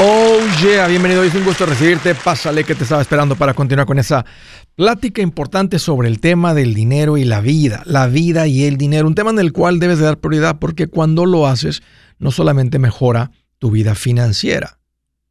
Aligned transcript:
Oh 0.00 0.40
yeah, 0.60 0.88
bienvenido, 0.88 1.22
es 1.22 1.32
un 1.36 1.44
gusto 1.44 1.66
recibirte. 1.66 2.16
Pásale 2.16 2.64
que 2.64 2.74
te 2.74 2.82
estaba 2.82 3.00
esperando 3.00 3.36
para 3.36 3.54
continuar 3.54 3.86
con 3.86 4.00
esa 4.00 4.26
plática 4.74 5.22
importante 5.22 5.78
sobre 5.78 6.08
el 6.08 6.18
tema 6.18 6.52
del 6.52 6.74
dinero 6.74 7.16
y 7.16 7.22
la 7.22 7.40
vida, 7.40 7.80
la 7.86 8.08
vida 8.08 8.48
y 8.48 8.64
el 8.64 8.76
dinero, 8.76 9.06
un 9.06 9.14
tema 9.14 9.30
en 9.30 9.38
el 9.38 9.52
cual 9.52 9.78
debes 9.78 10.00
de 10.00 10.06
dar 10.06 10.18
prioridad 10.18 10.58
porque 10.58 10.88
cuando 10.88 11.26
lo 11.26 11.46
haces 11.46 11.80
no 12.18 12.32
solamente 12.32 12.80
mejora 12.80 13.30
tu 13.60 13.70
vida 13.70 13.94
financiera, 13.94 14.80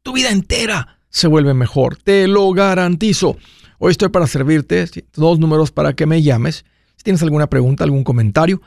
tu 0.02 0.14
vida 0.14 0.30
entera 0.30 0.96
se 1.10 1.28
vuelve 1.28 1.52
mejor, 1.52 1.98
te 1.98 2.26
lo 2.26 2.50
garantizo. 2.52 3.36
Hoy 3.78 3.90
estoy 3.90 4.08
para 4.08 4.26
servirte, 4.26 4.88
dos 5.14 5.38
números 5.38 5.72
para 5.72 5.92
que 5.92 6.06
me 6.06 6.22
llames. 6.22 6.64
Si 6.96 7.04
tienes 7.04 7.22
alguna 7.22 7.48
pregunta, 7.48 7.84
algún 7.84 8.02
comentario, 8.02 8.62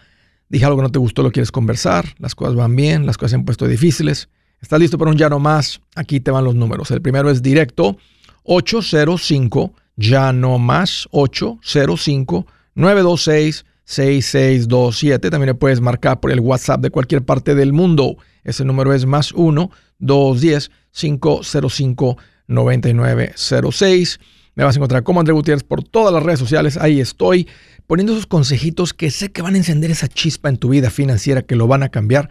dije 0.48 0.64
algo 0.64 0.78
que 0.78 0.84
no 0.84 0.92
te 0.92 1.00
gustó, 1.00 1.24
lo 1.24 1.32
quieres 1.32 1.52
conversar, 1.52 2.14
las 2.20 2.36
cosas 2.36 2.54
van 2.54 2.76
bien, 2.76 3.08
las 3.08 3.18
cosas 3.18 3.32
se 3.32 3.36
han 3.38 3.46
puesto 3.46 3.68
difíciles 3.68 4.30
¿Estás 4.62 4.80
listo 4.80 4.98
para 4.98 5.12
un 5.12 5.18
ya 5.18 5.30
no 5.30 5.40
más? 5.40 5.82
Aquí 5.96 6.20
te 6.20 6.32
van 6.32 6.44
los 6.44 6.56
números. 6.56 6.90
El 6.92 7.02
primero 7.02 7.30
es 7.30 7.42
directo 7.42 7.98
805 8.44 9.74
ya 9.96 10.32
no 10.34 10.58
más 10.58 11.08
805 11.12 12.48
926 12.76 13.66
6627. 13.84 15.30
También 15.30 15.48
le 15.48 15.54
puedes 15.54 15.80
marcar 15.80 16.20
por 16.20 16.32
el 16.32 16.40
WhatsApp 16.40 16.82
de 16.82 16.90
cualquier 16.90 17.24
parte 17.24 17.56
del 17.56 17.72
mundo. 17.72 18.18
Ese 18.44 18.66
número 18.66 18.94
es 18.94 19.06
más 19.06 19.32
1 19.32 19.70
210 20.00 20.72
505 20.92 22.18
9906. 22.48 24.20
Me 24.56 24.64
vas 24.64 24.76
a 24.76 24.80
encontrar 24.80 25.04
como 25.04 25.20
André 25.20 25.34
Gutiérrez 25.34 25.64
por 25.64 25.84
todas 25.84 26.14
las 26.14 26.24
redes 26.24 26.40
sociales. 26.40 26.78
Ahí 26.78 27.00
estoy 27.00 27.48
poniendo 27.86 28.14
esos 28.14 28.26
consejitos 28.26 28.94
que 28.94 29.12
sé 29.12 29.32
que 29.32 29.42
van 29.42 29.54
a 29.54 29.58
encender 29.58 29.92
esa 29.92 30.08
chispa 30.08 30.50
en 30.50 30.58
tu 30.58 30.70
vida 30.70 30.90
financiera 30.90 31.44
que 31.44 31.56
lo 31.56 31.68
van 31.68 31.84
a 31.84 31.90
cambiar 31.90 32.30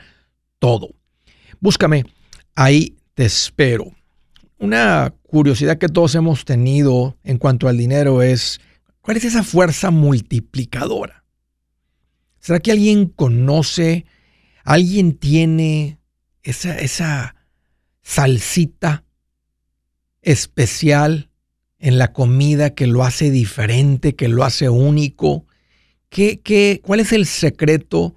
todo. 0.58 0.90
Búscame 1.60 2.04
ahí 2.56 2.96
te 3.14 3.24
espero. 3.26 3.92
Una 4.58 5.14
curiosidad 5.28 5.78
que 5.78 5.88
todos 5.88 6.14
hemos 6.14 6.44
tenido 6.44 7.16
en 7.22 7.38
cuanto 7.38 7.68
al 7.68 7.76
dinero 7.76 8.22
es, 8.22 8.60
¿cuál 9.02 9.18
es 9.18 9.24
esa 9.24 9.44
fuerza 9.44 9.90
multiplicadora? 9.90 11.24
¿Será 12.40 12.58
que 12.58 12.72
alguien 12.72 13.06
conoce, 13.06 14.06
alguien 14.64 15.16
tiene 15.16 15.98
esa, 16.42 16.78
esa 16.78 17.36
salsita 18.02 19.04
especial 20.22 21.30
en 21.78 21.98
la 21.98 22.12
comida 22.12 22.74
que 22.74 22.86
lo 22.86 23.04
hace 23.04 23.30
diferente, 23.30 24.16
que 24.16 24.28
lo 24.28 24.42
hace 24.42 24.70
único? 24.70 25.46
¿Qué, 26.08 26.40
qué, 26.40 26.80
cuál 26.82 27.00
es 27.00 27.12
el 27.12 27.26
secreto 27.26 28.16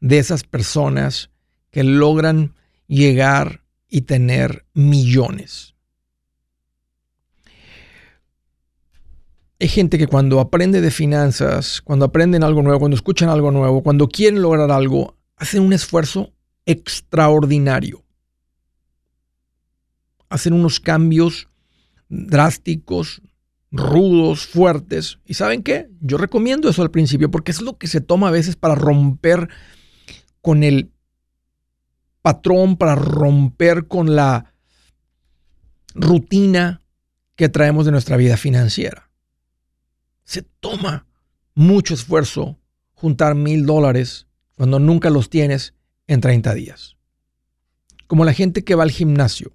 de 0.00 0.18
esas 0.18 0.44
personas 0.44 1.30
que 1.70 1.82
logran 1.82 2.54
llegar 2.86 3.60
y 3.90 4.02
tener 4.02 4.64
millones. 4.72 5.74
Hay 9.58 9.68
gente 9.68 9.98
que 9.98 10.06
cuando 10.06 10.40
aprende 10.40 10.80
de 10.80 10.90
finanzas, 10.90 11.82
cuando 11.82 12.06
aprenden 12.06 12.42
algo 12.42 12.62
nuevo, 12.62 12.78
cuando 12.78 12.94
escuchan 12.94 13.28
algo 13.28 13.50
nuevo, 13.50 13.82
cuando 13.82 14.08
quieren 14.08 14.40
lograr 14.40 14.70
algo, 14.70 15.18
hacen 15.36 15.62
un 15.62 15.74
esfuerzo 15.74 16.32
extraordinario. 16.64 18.02
Hacen 20.30 20.54
unos 20.54 20.80
cambios 20.80 21.48
drásticos, 22.08 23.20
rudos, 23.70 24.46
fuertes. 24.46 25.18
¿Y 25.26 25.34
saben 25.34 25.62
qué? 25.62 25.90
Yo 26.00 26.16
recomiendo 26.16 26.70
eso 26.70 26.82
al 26.82 26.90
principio 26.90 27.30
porque 27.30 27.50
es 27.50 27.60
lo 27.60 27.76
que 27.76 27.86
se 27.86 28.00
toma 28.00 28.28
a 28.28 28.32
veces 28.32 28.56
para 28.56 28.76
romper 28.76 29.48
con 30.40 30.62
el 30.62 30.90
patrón 32.22 32.76
para 32.76 32.94
romper 32.94 33.86
con 33.86 34.14
la 34.14 34.52
rutina 35.94 36.82
que 37.36 37.48
traemos 37.48 37.86
de 37.86 37.92
nuestra 37.92 38.16
vida 38.16 38.36
financiera. 38.36 39.10
Se 40.24 40.42
toma 40.42 41.06
mucho 41.54 41.94
esfuerzo 41.94 42.58
juntar 42.92 43.34
mil 43.34 43.66
dólares 43.66 44.26
cuando 44.54 44.78
nunca 44.78 45.10
los 45.10 45.30
tienes 45.30 45.74
en 46.06 46.20
30 46.20 46.54
días. 46.54 46.96
Como 48.06 48.24
la 48.24 48.32
gente 48.32 48.64
que 48.64 48.74
va 48.74 48.82
al 48.82 48.90
gimnasio. 48.90 49.52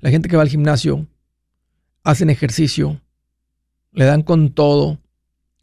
La 0.00 0.10
gente 0.10 0.28
que 0.28 0.36
va 0.36 0.42
al 0.42 0.48
gimnasio 0.48 1.06
hacen 2.02 2.30
ejercicio, 2.30 3.02
le 3.92 4.04
dan 4.04 4.22
con 4.22 4.52
todo 4.52 5.00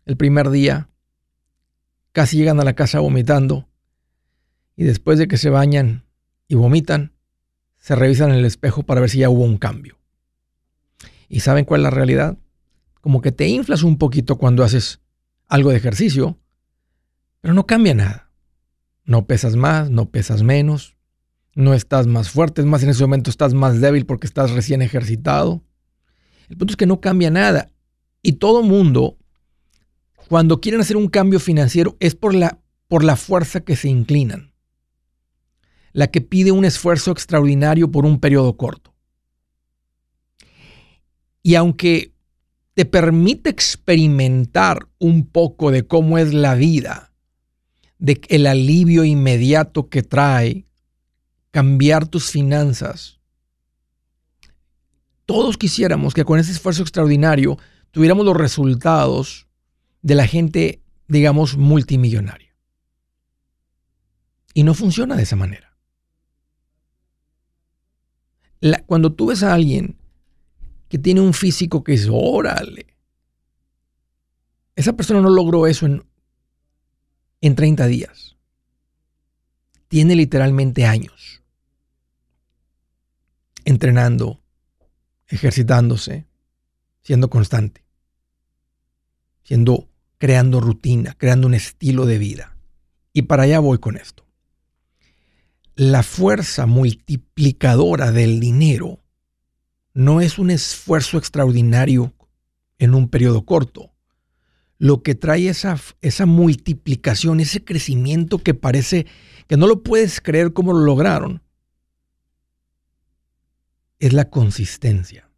el 0.05 0.17
primer 0.17 0.49
día, 0.49 0.89
casi 2.11 2.37
llegan 2.37 2.59
a 2.59 2.63
la 2.63 2.73
casa 2.73 2.99
vomitando 2.99 3.66
y 4.77 4.85
después 4.85 5.17
de 5.17 5.27
que 5.27 5.37
se 5.37 5.49
bañan 5.49 6.05
y 6.47 6.55
vomitan, 6.55 7.11
se 7.77 7.95
revisan 7.95 8.29
en 8.29 8.37
el 8.37 8.45
espejo 8.45 8.83
para 8.83 9.01
ver 9.01 9.09
si 9.09 9.17
ya 9.17 9.29
hubo 9.29 9.43
un 9.43 9.57
cambio. 9.57 9.97
¿Y 11.27 11.41
saben 11.41 11.65
cuál 11.65 11.81
es 11.81 11.83
la 11.83 11.89
realidad? 11.89 12.37
Como 13.01 13.21
que 13.21 13.31
te 13.31 13.47
inflas 13.47 13.81
un 13.81 13.97
poquito 13.97 14.37
cuando 14.37 14.63
haces 14.63 15.01
algo 15.47 15.71
de 15.71 15.77
ejercicio, 15.77 16.37
pero 17.41 17.55
no 17.55 17.65
cambia 17.65 17.95
nada. 17.95 18.31
No 19.03 19.25
pesas 19.25 19.55
más, 19.55 19.89
no 19.89 20.11
pesas 20.11 20.43
menos, 20.43 20.95
no 21.55 21.73
estás 21.73 22.05
más 22.05 22.29
fuerte, 22.29 22.61
es 22.61 22.67
más, 22.67 22.83
en 22.83 22.89
ese 22.89 23.03
momento 23.03 23.31
estás 23.31 23.55
más 23.55 23.81
débil 23.81 24.05
porque 24.05 24.27
estás 24.27 24.51
recién 24.51 24.83
ejercitado. 24.83 25.63
El 26.49 26.57
punto 26.57 26.73
es 26.73 26.77
que 26.77 26.85
no 26.85 27.01
cambia 27.01 27.31
nada. 27.31 27.71
Y 28.21 28.33
todo 28.33 28.61
mundo, 28.61 29.17
cuando 30.27 30.61
quieren 30.61 30.81
hacer 30.81 30.97
un 30.97 31.07
cambio 31.07 31.39
financiero, 31.39 31.97
es 31.99 32.13
por 32.13 32.35
la, 32.35 32.59
por 32.87 33.03
la 33.03 33.15
fuerza 33.15 33.61
que 33.61 33.75
se 33.75 33.89
inclinan 33.89 34.53
la 35.97 36.11
que 36.11 36.21
pide 36.21 36.51
un 36.51 36.63
esfuerzo 36.63 37.09
extraordinario 37.09 37.89
por 37.89 38.05
un 38.05 38.19
periodo 38.19 38.55
corto. 38.55 38.93
Y 41.41 41.55
aunque 41.55 42.13
te 42.75 42.85
permite 42.85 43.49
experimentar 43.49 44.87
un 44.99 45.25
poco 45.25 45.71
de 45.71 45.87
cómo 45.87 46.19
es 46.19 46.35
la 46.35 46.53
vida, 46.53 47.13
de 47.97 48.21
el 48.29 48.45
alivio 48.45 49.05
inmediato 49.05 49.89
que 49.89 50.03
trae 50.03 50.67
cambiar 51.49 52.05
tus 52.05 52.29
finanzas, 52.29 53.19
todos 55.25 55.57
quisiéramos 55.57 56.13
que 56.13 56.25
con 56.25 56.37
ese 56.37 56.51
esfuerzo 56.51 56.83
extraordinario 56.83 57.57
tuviéramos 57.89 58.23
los 58.23 58.37
resultados 58.37 59.47
de 60.03 60.13
la 60.13 60.27
gente, 60.27 60.83
digamos, 61.07 61.57
multimillonaria. 61.57 62.55
Y 64.53 64.61
no 64.61 64.75
funciona 64.75 65.15
de 65.15 65.23
esa 65.23 65.35
manera 65.35 65.66
cuando 68.85 69.13
tú 69.13 69.27
ves 69.27 69.43
a 69.43 69.53
alguien 69.53 69.97
que 70.89 70.97
tiene 70.97 71.21
un 71.21 71.33
físico 71.33 71.83
que 71.83 71.93
es, 71.93 72.07
órale, 72.11 72.87
esa 74.75 74.93
persona 74.93 75.21
no 75.21 75.29
logró 75.29 75.67
eso 75.67 75.85
en, 75.85 76.03
en 77.41 77.55
30 77.55 77.87
días. 77.87 78.37
Tiene 79.87 80.15
literalmente 80.15 80.85
años 80.85 81.43
entrenando, 83.65 84.41
ejercitándose, 85.27 86.25
siendo 87.01 87.29
constante, 87.29 87.83
siendo, 89.43 89.89
creando 90.17 90.61
rutina, 90.61 91.15
creando 91.17 91.47
un 91.47 91.53
estilo 91.53 92.05
de 92.05 92.17
vida. 92.17 92.57
Y 93.13 93.23
para 93.23 93.43
allá 93.43 93.59
voy 93.59 93.79
con 93.79 93.97
esto 93.97 94.26
la 95.77 96.01
fuerza 96.01 96.65
multiplicadora 96.65 98.11
del 98.11 98.39
dinero 98.39 99.03
no 99.93 100.21
es 100.21 100.39
un 100.39 100.49
esfuerzo 100.49 101.19
extraordinario 101.19 102.15
en 102.79 102.95
un 102.95 103.09
periodo 103.09 103.45
corto. 103.45 103.93
Lo 104.79 105.03
que 105.03 105.13
trae 105.13 105.49
esa, 105.49 105.79
esa 106.01 106.25
multiplicación, 106.25 107.39
ese 107.39 107.63
crecimiento 107.63 108.39
que 108.39 108.55
parece 108.55 109.05
que 109.47 109.55
no 109.55 109.67
lo 109.67 109.83
puedes 109.83 110.19
creer 110.19 110.51
cómo 110.51 110.73
lo 110.73 110.79
lograron, 110.79 111.43
es 113.99 114.13
la 114.13 114.31
consistencia. 114.31 115.29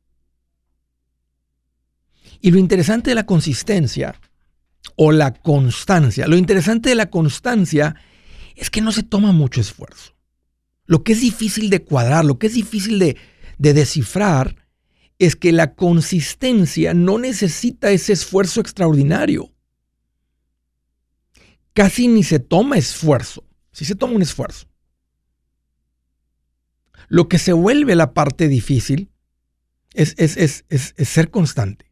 Y 2.40 2.52
lo 2.52 2.60
interesante 2.60 3.12
de 3.12 3.16
la 3.16 3.26
consistencia 3.26 4.16
o 4.96 5.12
la 5.12 5.34
constancia, 5.34 6.28
lo 6.28 6.38
interesante 6.38 6.88
de 6.88 6.96
la 6.96 7.10
constancia 7.10 7.98
es 8.56 8.70
que 8.70 8.80
no 8.80 8.94
se 8.94 9.04
toma 9.04 9.34
mucho 9.34 9.60
esfuerzo. 9.60 10.14
Lo 10.90 11.04
que 11.04 11.12
es 11.12 11.22
difícil 11.22 11.70
de 11.70 11.84
cuadrar, 11.84 12.26
lo 12.26 12.40
que 12.40 12.48
es 12.48 12.56
difícil 12.56 12.98
de, 12.98 13.16
descifrar, 13.60 14.56
es 15.20 15.36
que 15.36 15.52
la 15.52 15.76
consistencia 15.76 16.96
no 16.96 17.20
necesita 17.20 17.92
ese 17.92 18.14
esfuerzo 18.14 18.60
extraordinario. 18.60 19.54
Casi 21.74 22.08
ni 22.08 22.24
se 22.24 22.40
toma 22.40 22.80
esfuerzo, 22.80 23.46
si 23.72 23.86
se 23.86 23.94
toma 23.94 24.16
un 24.16 24.24
esfuerzo. 24.24 24.68
Lo 27.08 27.30
que 27.30 27.38
se 27.38 27.54
vuelve 27.54 27.96
la 27.96 28.16
parte 28.16 28.48
difícil 28.48 29.12
es, 29.94 30.16
es, 30.18 30.64
ser 31.08 31.30
constante. 31.30 31.92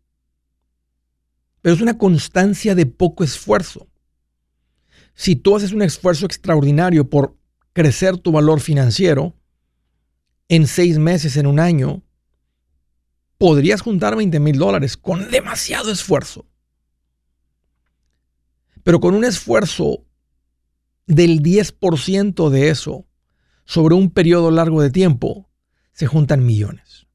Pero 1.61 1.75
es 1.75 1.81
una 1.81 1.99
constancia 1.99 2.73
de 2.73 2.87
poco 2.87 3.23
esfuerzo. 3.23 3.87
Si 5.13 5.35
tú 5.35 5.55
haces 5.55 5.71
un 5.71 5.83
esfuerzo 5.83 6.25
extraordinario 6.25 7.07
por 7.07 7.37
crecer 7.77 8.17
tu 8.17 8.31
valor 8.31 8.59
financiero, 8.59 9.35
en 10.49 10.65
seis 10.65 10.97
meses, 10.97 11.37
en 11.37 11.45
un 11.45 11.59
año, 11.59 12.01
podrías 13.37 13.81
juntar 13.81 14.15
20 14.15 14.39
mil 14.39 14.57
dólares 14.57 14.97
con 14.97 15.29
demasiado 15.29 15.91
esfuerzo. 15.91 16.47
Pero 18.81 18.99
con 18.99 19.13
un 19.13 19.23
esfuerzo 19.23 20.07
del 21.05 21.43
10% 21.43 22.49
de 22.49 22.69
eso 22.69 23.05
sobre 23.63 23.93
un 23.93 24.09
periodo 24.09 24.49
largo 24.49 24.81
de 24.81 24.89
tiempo, 24.89 25.47
se 25.93 26.07
juntan 26.07 26.47
millones. 26.47 27.05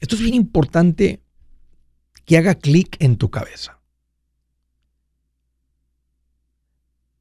Esto 0.00 0.16
es 0.16 0.20
bien 0.20 0.34
importante 0.34 1.24
que 2.26 2.36
haga 2.36 2.56
clic 2.56 2.98
en 3.00 3.16
tu 3.16 3.30
cabeza. 3.30 3.80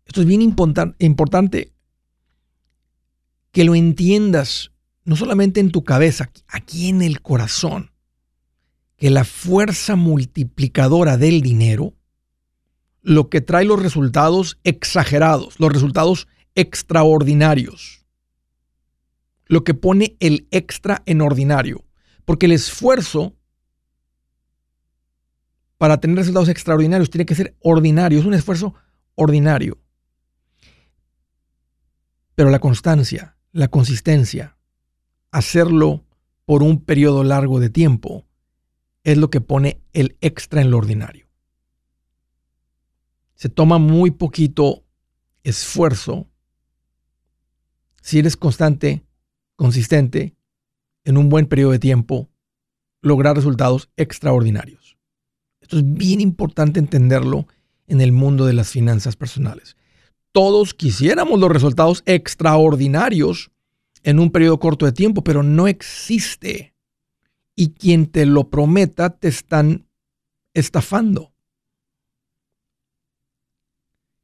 Esto 0.06 0.20
es 0.20 0.28
bien 0.28 0.42
importante 0.42 1.73
que 3.54 3.64
lo 3.64 3.76
entiendas, 3.76 4.72
no 5.06 5.16
solamente 5.16 5.62
en 5.62 5.72
tu 5.72 5.84
cabeza, 5.84 6.30
aquí 6.48 6.90
en 6.90 7.04
el 7.04 7.22
corazón, 7.22 7.92
que 8.98 9.12
la 9.12 9.24
fuerza 9.24 9.96
multiplicadora 9.96 11.18
del 11.18 11.42
dinero, 11.42 11.94
lo 13.02 13.30
que 13.30 13.42
trae 13.42 13.64
los 13.64 13.82
resultados 13.82 14.60
exagerados, 14.64 15.60
los 15.60 15.72
resultados 15.72 16.28
extraordinarios, 16.56 18.06
lo 19.46 19.64
que 19.64 19.76
pone 19.76 20.18
el 20.20 20.48
extra 20.50 21.04
en 21.06 21.22
ordinario, 21.22 21.86
porque 22.26 22.48
el 22.48 22.54
esfuerzo 22.54 23.36
para 25.78 26.00
tener 26.00 26.18
resultados 26.18 26.50
extraordinarios 26.50 27.12
tiene 27.12 27.26
que 27.28 27.36
ser 27.36 27.56
ordinario, 27.60 28.20
es 28.20 28.26
un 28.26 28.34
esfuerzo 28.34 28.74
ordinario. 29.14 29.78
Pero 32.34 32.50
la 32.50 32.60
constancia, 32.60 33.33
la 33.54 33.68
consistencia, 33.70 34.58
hacerlo 35.32 36.04
por 36.44 36.64
un 36.64 36.84
periodo 36.84 37.24
largo 37.24 37.60
de 37.60 37.70
tiempo, 37.70 38.26
es 39.04 39.18
lo 39.18 39.30
que 39.30 39.42
pone 39.42 39.80
el 39.94 40.18
extra 40.22 40.62
en 40.62 40.72
lo 40.72 40.80
ordinario. 40.80 41.28
Se 43.36 43.50
toma 43.50 43.78
muy 43.78 44.12
poquito 44.12 44.84
esfuerzo 45.44 46.28
si 48.02 48.20
eres 48.20 48.36
constante, 48.36 49.06
consistente, 49.56 50.36
en 51.06 51.18
un 51.18 51.30
buen 51.30 51.46
periodo 51.46 51.72
de 51.72 51.80
tiempo, 51.80 52.30
lograr 53.02 53.36
resultados 53.36 53.90
extraordinarios. 53.98 54.98
Esto 55.62 55.78
es 55.78 55.94
bien 55.94 56.20
importante 56.22 56.80
entenderlo 56.80 57.48
en 57.88 58.02
el 58.02 58.12
mundo 58.12 58.46
de 58.46 58.54
las 58.54 58.70
finanzas 58.70 59.16
personales 59.16 59.78
todos 60.34 60.74
quisiéramos 60.74 61.40
los 61.40 61.50
resultados 61.50 62.04
extraordinarios 62.06 63.52
en 64.02 64.20
un 64.20 64.32
periodo 64.32 64.60
corto 64.60 64.86
de 64.86 64.92
tiempo, 64.92 65.24
pero 65.24 65.44
no 65.44 65.68
existe. 65.68 66.74
Y 67.56 67.70
quien 67.74 68.08
te 68.08 68.26
lo 68.26 68.50
prometa 68.50 69.12
te 69.12 69.28
están 69.28 69.88
estafando. 70.54 71.34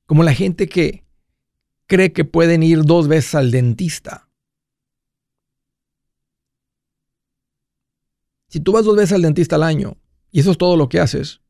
Como 0.07 0.23
la 0.23 0.33
gente 0.33 0.67
que 0.67 1.05
cree 1.85 2.11
que 2.11 2.25
pueden 2.25 2.63
ir 2.63 2.81
dos 2.81 3.07
veces 3.07 3.35
al 3.35 3.51
dentista. 3.51 4.27
Si 8.47 8.59
tú 8.59 8.71
vas 8.71 8.83
dos 8.83 8.95
veces 8.95 9.13
al 9.13 9.21
dentista 9.21 9.57
al 9.57 9.63
año 9.63 9.95
y 10.31 10.39
eso 10.39 10.51
es 10.51 10.57
todo 10.57 10.75
lo 10.75 10.89
que 10.89 10.99
haces, 10.99 11.41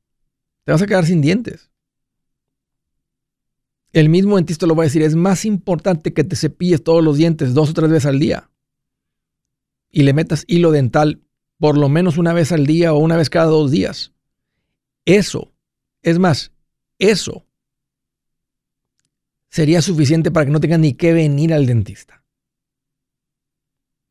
te 0.66 0.74
vas 0.74 0.82
a 0.82 0.86
quedar 0.86 1.06
sin 1.06 1.22
dientes 1.22 1.72
el 3.94 4.10
mismo 4.10 4.36
dentista 4.36 4.66
lo 4.68 4.76
va 4.76 4.84
a 4.84 4.88
decir, 4.88 5.02
es 5.02 5.16
más 5.16 5.46
importante 5.46 6.14
que 6.14 6.24
te 6.24 6.36
cepilles 6.36 6.84
todos 6.84 7.04
los 7.04 7.18
dientes 7.18 7.54
dos 7.54 7.72
o 7.72 7.74
tres 7.74 7.90
veces 7.90 8.06
al 8.06 8.20
día 8.20 8.50
y 9.92 10.04
le 10.04 10.14
metas 10.14 10.44
hilo 10.48 10.72
dental 10.72 11.22
por 11.58 11.78
lo 11.78 11.90
menos 11.90 12.18
una 12.18 12.34
vez 12.34 12.52
al 12.52 12.66
día 12.66 12.94
o 12.94 13.00
una 13.00 13.18
vez 13.18 13.30
cada 13.30 13.48
dos 13.48 13.72
días. 13.72 14.14
Eso, 15.06 15.52
es 16.02 16.20
más, 16.20 16.52
eso 16.98 17.46
sería 19.50 19.82
suficiente 19.82 20.32
para 20.32 20.46
que 20.46 20.52
no 20.52 20.60
tengan 20.60 20.82
ni 20.82 20.94
que 20.94 21.12
venir 21.12 21.54
al 21.54 21.66
dentista. 21.66 22.24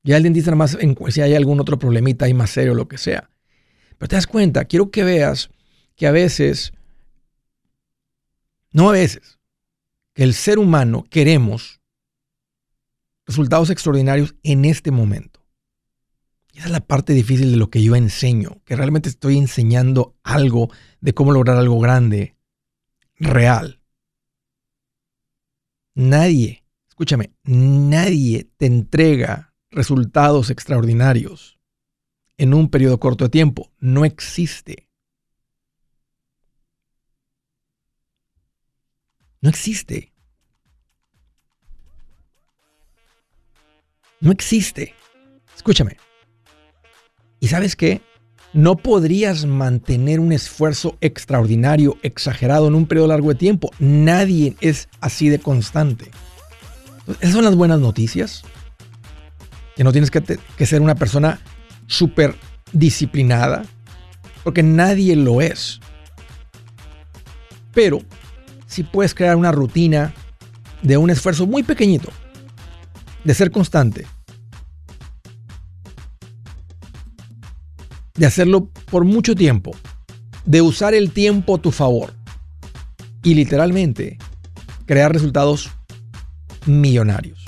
Ya 0.03 0.17
el 0.17 0.23
dentista 0.25 0.55
más, 0.55 0.77
si 1.11 1.21
hay 1.21 1.35
algún 1.35 1.61
otro 1.61 1.79
problemita 1.79 2.25
ahí 2.25 2.35
más 2.35 2.51
serio 2.51 2.75
lo 2.75 2.89
que 2.89 2.99
sea. 2.99 3.31
Pero 3.97 4.09
te 4.09 4.17
das 4.17 4.27
cuenta, 4.27 4.65
quiero 4.65 4.91
que 4.91 5.05
veas 5.05 5.51
que 5.97 6.07
a 6.07 6.13
veces, 6.13 6.73
no 8.73 8.89
a 8.91 8.93
veces, 8.93 9.38
el 10.19 10.35
ser 10.35 10.59
humano 10.59 11.05
queremos 11.09 11.81
resultados 13.25 13.71
extraordinarios 13.71 14.35
en 14.43 14.65
este 14.65 14.91
momento. 14.91 15.47
esa 16.55 16.67
es 16.67 16.73
la 16.73 16.81
parte 16.81 17.13
difícil 17.13 17.53
de 17.53 17.57
lo 17.57 17.71
que 17.71 17.85
yo 17.85 17.95
enseño, 17.95 18.61
que 18.65 18.75
realmente 18.75 19.09
estoy 19.09 19.39
enseñando 19.39 20.17
algo 20.25 20.71
de 21.01 21.15
cómo 21.15 21.31
lograr 21.31 21.57
algo 21.57 21.79
grande, 21.79 22.37
real. 23.15 23.81
Nadie, 25.95 26.65
escúchame, 26.89 27.33
nadie 27.45 28.51
te 28.57 28.67
entrega 28.67 29.55
resultados 29.71 30.51
extraordinarios 30.51 31.61
en 32.39 32.55
un 32.55 32.71
periodo 32.71 32.99
corto 32.99 33.27
de 33.27 33.31
tiempo. 33.31 33.71
No 33.79 34.05
existe. 34.05 34.88
No 39.41 39.51
existe. 39.51 40.13
No 44.21 44.33
existe. 44.33 44.95
Escúchame. 45.57 45.97
¿Y 47.41 47.49
sabes 47.49 47.77
qué? 47.77 48.01
No 48.53 48.77
podrías 48.77 49.45
mantener 49.45 50.21
un 50.21 50.33
esfuerzo 50.33 50.97
extraordinario, 51.01 51.99
exagerado 52.03 52.67
en 52.67 52.75
un 52.75 52.87
periodo 52.87 53.09
largo 53.09 53.29
de 53.29 53.35
tiempo. 53.35 53.71
Nadie 53.79 54.57
es 54.61 54.89
así 55.01 55.29
de 55.29 55.39
constante. 55.39 56.11
Esas 57.21 57.35
son 57.35 57.45
las 57.45 57.55
buenas 57.55 57.79
noticias. 57.79 58.43
Que 59.77 59.85
no 59.85 59.93
tienes 59.93 60.11
que, 60.11 60.67
ser 60.67 60.81
una 60.81 60.97
persona 60.97 61.41
súper 61.87 62.35
disciplinada, 62.73 63.65
porque 64.43 64.63
nadie 64.63 65.15
lo 65.15 65.41
es. 65.41 65.81
Pero 67.73 68.01
si 68.69 68.85
puedes 68.85 69.15
crear 69.15 69.35
una 69.35 69.51
rutina 69.51 70.15
de 70.83 70.97
un 70.97 71.11
esfuerzo 71.11 71.47
muy 71.47 71.65
pequeñito, 71.65 72.11
de 73.25 73.35
ser 73.35 73.51
constante, 73.51 74.07
de 78.15 78.27
hacerlo 78.27 78.69
por 78.91 79.05
mucho 79.05 79.35
tiempo, 79.35 79.73
de 80.45 80.63
usar 80.63 80.95
el 80.95 81.11
tiempo 81.11 81.57
a 81.57 81.63
tu 81.63 81.73
favor 81.73 82.13
y 83.23 83.35
literalmente 83.35 84.19
crear 84.87 85.13
resultados 85.13 85.71
millonarios. 86.67 87.48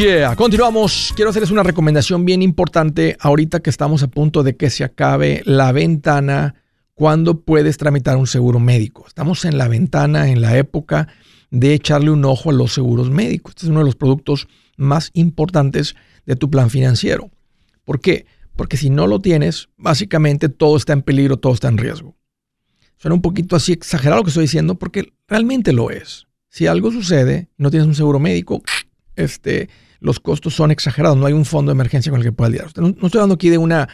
Yeah, 0.00 0.34
continuamos. 0.34 1.12
Quiero 1.14 1.30
hacerles 1.30 1.50
una 1.50 1.62
recomendación 1.62 2.24
bien 2.24 2.40
importante 2.40 3.16
ahorita 3.20 3.60
que 3.60 3.68
estamos 3.68 4.02
a 4.02 4.08
punto 4.08 4.42
de 4.42 4.56
que 4.56 4.70
se 4.70 4.82
acabe 4.82 5.42
la 5.44 5.72
ventana 5.72 6.54
cuando 6.94 7.40
puedes 7.40 7.76
tramitar 7.76 8.16
un 8.16 8.26
seguro 8.26 8.60
médico. 8.60 9.04
Estamos 9.06 9.44
en 9.44 9.58
la 9.58 9.68
ventana, 9.68 10.28
en 10.28 10.40
la 10.40 10.56
época 10.56 11.08
de 11.50 11.74
echarle 11.74 12.10
un 12.10 12.24
ojo 12.24 12.48
a 12.50 12.54
los 12.54 12.72
seguros 12.72 13.10
médicos. 13.10 13.52
Este 13.52 13.66
es 13.66 13.70
uno 13.70 13.80
de 13.80 13.84
los 13.84 13.96
productos 13.96 14.48
más 14.76 15.10
importantes 15.12 15.96
de 16.24 16.36
tu 16.36 16.48
plan 16.48 16.70
financiero. 16.70 17.30
¿Por 17.84 18.00
qué? 18.00 18.24
Porque 18.56 18.78
si 18.78 18.88
no 18.88 19.06
lo 19.06 19.20
tienes, 19.20 19.68
básicamente 19.76 20.48
todo 20.48 20.78
está 20.78 20.94
en 20.94 21.02
peligro, 21.02 21.36
todo 21.36 21.52
está 21.52 21.68
en 21.68 21.76
riesgo. 21.76 22.16
Suena 22.96 23.14
un 23.14 23.22
poquito 23.22 23.54
así 23.54 23.72
exagerado 23.72 24.20
lo 24.20 24.24
que 24.24 24.30
estoy 24.30 24.44
diciendo 24.44 24.76
porque 24.76 25.12
realmente 25.28 25.72
lo 25.74 25.90
es. 25.90 26.26
Si 26.48 26.66
algo 26.66 26.90
sucede, 26.90 27.48
no 27.58 27.70
tienes 27.70 27.86
un 27.86 27.94
seguro 27.94 28.18
médico, 28.18 28.62
este, 29.16 29.68
los 30.00 30.20
costos 30.20 30.54
son 30.54 30.70
exagerados, 30.70 31.16
no 31.16 31.26
hay 31.26 31.32
un 31.32 31.44
fondo 31.44 31.70
de 31.70 31.74
emergencia 31.74 32.10
con 32.10 32.20
el 32.20 32.26
que 32.26 32.32
pueda 32.32 32.50
lidiar. 32.50 32.70
No, 32.76 32.88
estoy 32.88 33.18
hablando 33.18 33.34
aquí 33.34 33.50
de, 33.50 33.58
una, 33.58 33.88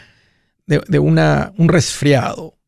de, 0.66 0.98
una, 0.98 1.52
un 1.58 1.68
resfriado, 1.68 2.58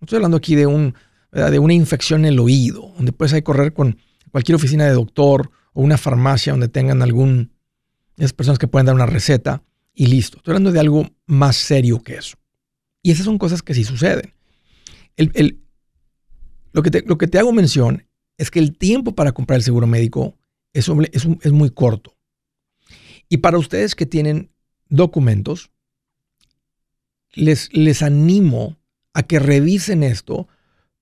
no 0.00 0.04
estoy 0.04 0.16
hablando 0.16 0.36
aquí 0.36 0.54
de, 0.54 0.66
un, 0.66 0.94
de 1.32 1.58
una 1.58 1.74
infección 1.74 2.24
en 2.24 2.32
el 2.32 2.38
oído, 2.38 2.92
donde 2.96 3.12
puedes 3.12 3.32
ir 3.34 3.42
correr 3.42 3.72
con 3.72 3.98
cualquier 4.30 4.56
oficina 4.56 4.84
de 4.84 4.92
doctor 4.92 5.50
o 5.72 5.82
una 5.82 5.98
farmacia 5.98 6.52
donde 6.52 6.68
tengan 6.68 7.02
algún, 7.02 7.52
esas 8.16 8.32
personas 8.32 8.58
que 8.58 8.68
pueden 8.68 8.86
dar 8.86 8.94
una 8.94 9.06
receta 9.06 9.62
y 9.94 10.06
listo. 10.06 10.38
Estoy 10.38 10.52
hablando 10.52 10.72
de 10.72 10.80
algo 10.80 11.08
más 11.26 11.56
serio 11.56 12.02
que 12.02 12.16
eso. 12.16 12.36
Y 13.02 13.10
esas 13.10 13.24
son 13.24 13.38
cosas 13.38 13.62
que 13.62 13.74
sí 13.74 13.84
suceden. 13.84 14.34
Lo, 16.72 16.82
que 16.82 16.90
te, 16.90 17.02
lo 17.02 17.16
que 17.16 17.26
te 17.26 17.38
hago 17.38 17.52
mención 17.52 18.06
es 18.36 18.50
que 18.50 18.58
el 18.58 18.76
tiempo 18.76 19.14
para 19.14 19.32
comprar 19.32 19.58
el 19.58 19.62
seguro 19.62 19.86
médico 19.86 20.36
es, 20.72 20.88
muy 21.52 21.70
corto. 21.70 22.15
Y 23.28 23.38
para 23.38 23.58
ustedes 23.58 23.94
que 23.94 24.06
tienen 24.06 24.50
documentos, 24.88 25.70
les, 27.32 27.72
les 27.72 28.02
animo 28.02 28.78
a 29.14 29.22
que 29.22 29.38
revisen 29.38 30.02
esto 30.02 30.48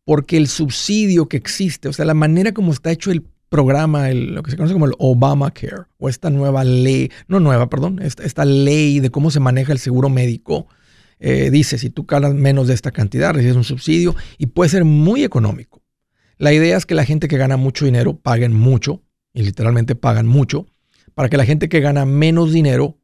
porque 0.05 0.37
el 0.37 0.49
subsidio 0.49 1.29
que 1.29 1.37
existe, 1.37 1.89
o 1.89 1.93
sea, 1.93 2.05
la 2.05 2.15
manera 2.15 2.53
como 2.53 2.73
está 2.73 2.93
hecho 2.93 3.11
el 3.11 3.25
programa, 3.49 4.11
lo 4.11 4.43
que 4.43 4.51
se 4.51 4.57
conoce 4.57 4.73
como 4.73 4.87
el 4.87 4.95
Obamacare, 4.99 5.85
o 5.99 6.09
esta 6.09 6.29
nueva 6.31 6.65
ley, 6.65 7.11
no 7.29 7.41
nueva, 7.41 7.71
perdón, 7.71 8.01
esta, 8.03 8.45
ley 8.45 9.01
de 9.01 9.11
cómo 9.11 9.31
se 9.31 9.41
maneja 9.41 9.73
el 9.73 9.79
seguro 9.79 10.09
médico, 10.09 10.67
eh, 11.21 11.51
dice, 11.51 11.79
si 11.79 11.89
tú 11.89 12.05
calas 12.05 12.35
menos 12.35 12.67
de 12.67 12.75
esta 12.75 12.91
cantidad, 12.91 13.33
recibes 13.33 13.57
un 13.57 13.65
subsidio 13.65 14.17
y 14.39 14.47
puede 14.47 14.71
ser 14.71 14.85
muy 14.85 15.25
económico. 15.25 15.83
La 16.37 16.53
idea 16.53 16.77
es 16.77 16.85
que 16.85 16.97
la 16.97 17.05
gente 17.05 17.29
que 17.29 17.39
gana 17.39 17.57
mucho 17.57 17.85
dinero 17.85 18.19
paguen 18.19 18.53
mucho 18.53 19.03
y 19.33 19.43
literalmente 19.43 19.95
pagan 19.95 20.27
mucho, 20.27 20.67
para 21.15 21.29
que 21.29 21.37
la 21.37 21.45
gente 21.45 21.69
que 21.69 21.81
gana 21.81 22.05
menos 22.05 22.53
dinero 22.53 22.99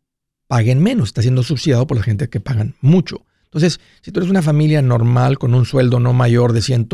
paguen 0.47 0.83
menos. 0.83 1.11
Está 1.11 1.23
siendo 1.23 1.43
subsidiado 1.43 1.87
por 1.87 1.97
la 1.97 2.03
gente 2.03 2.29
que 2.29 2.41
pagan 2.41 2.75
mucho. 2.81 3.25
Entonces, 3.45 3.81
si 4.01 4.13
tú 4.13 4.21
eres 4.21 4.31
una 4.31 4.43
familia 4.43 4.83
normal 4.83 5.39
con 5.39 5.55
un 5.55 5.65
sueldo 5.65 5.99
no 6.01 6.13
mayor 6.13 6.53
de 6.53 6.63
100, 6.63 6.89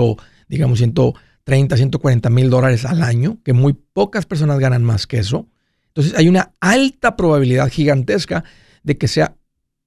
digamos 0.49 0.78
130, 0.78 1.76
140 1.76 2.30
mil 2.30 2.50
dólares 2.50 2.85
al 2.85 3.02
año, 3.02 3.38
que 3.44 3.52
muy 3.52 3.75
pocas 3.75 4.26
personas 4.26 4.58
ganan 4.58 4.82
más 4.82 5.06
que 5.06 5.18
eso, 5.18 5.49
entonces 5.88 6.14
hay 6.14 6.28
una 6.28 6.52
alta 6.61 7.16
probabilidad 7.16 7.70
gigantesca 7.70 8.44
de 8.82 8.99
que 8.99 9.08
sea 9.08 9.37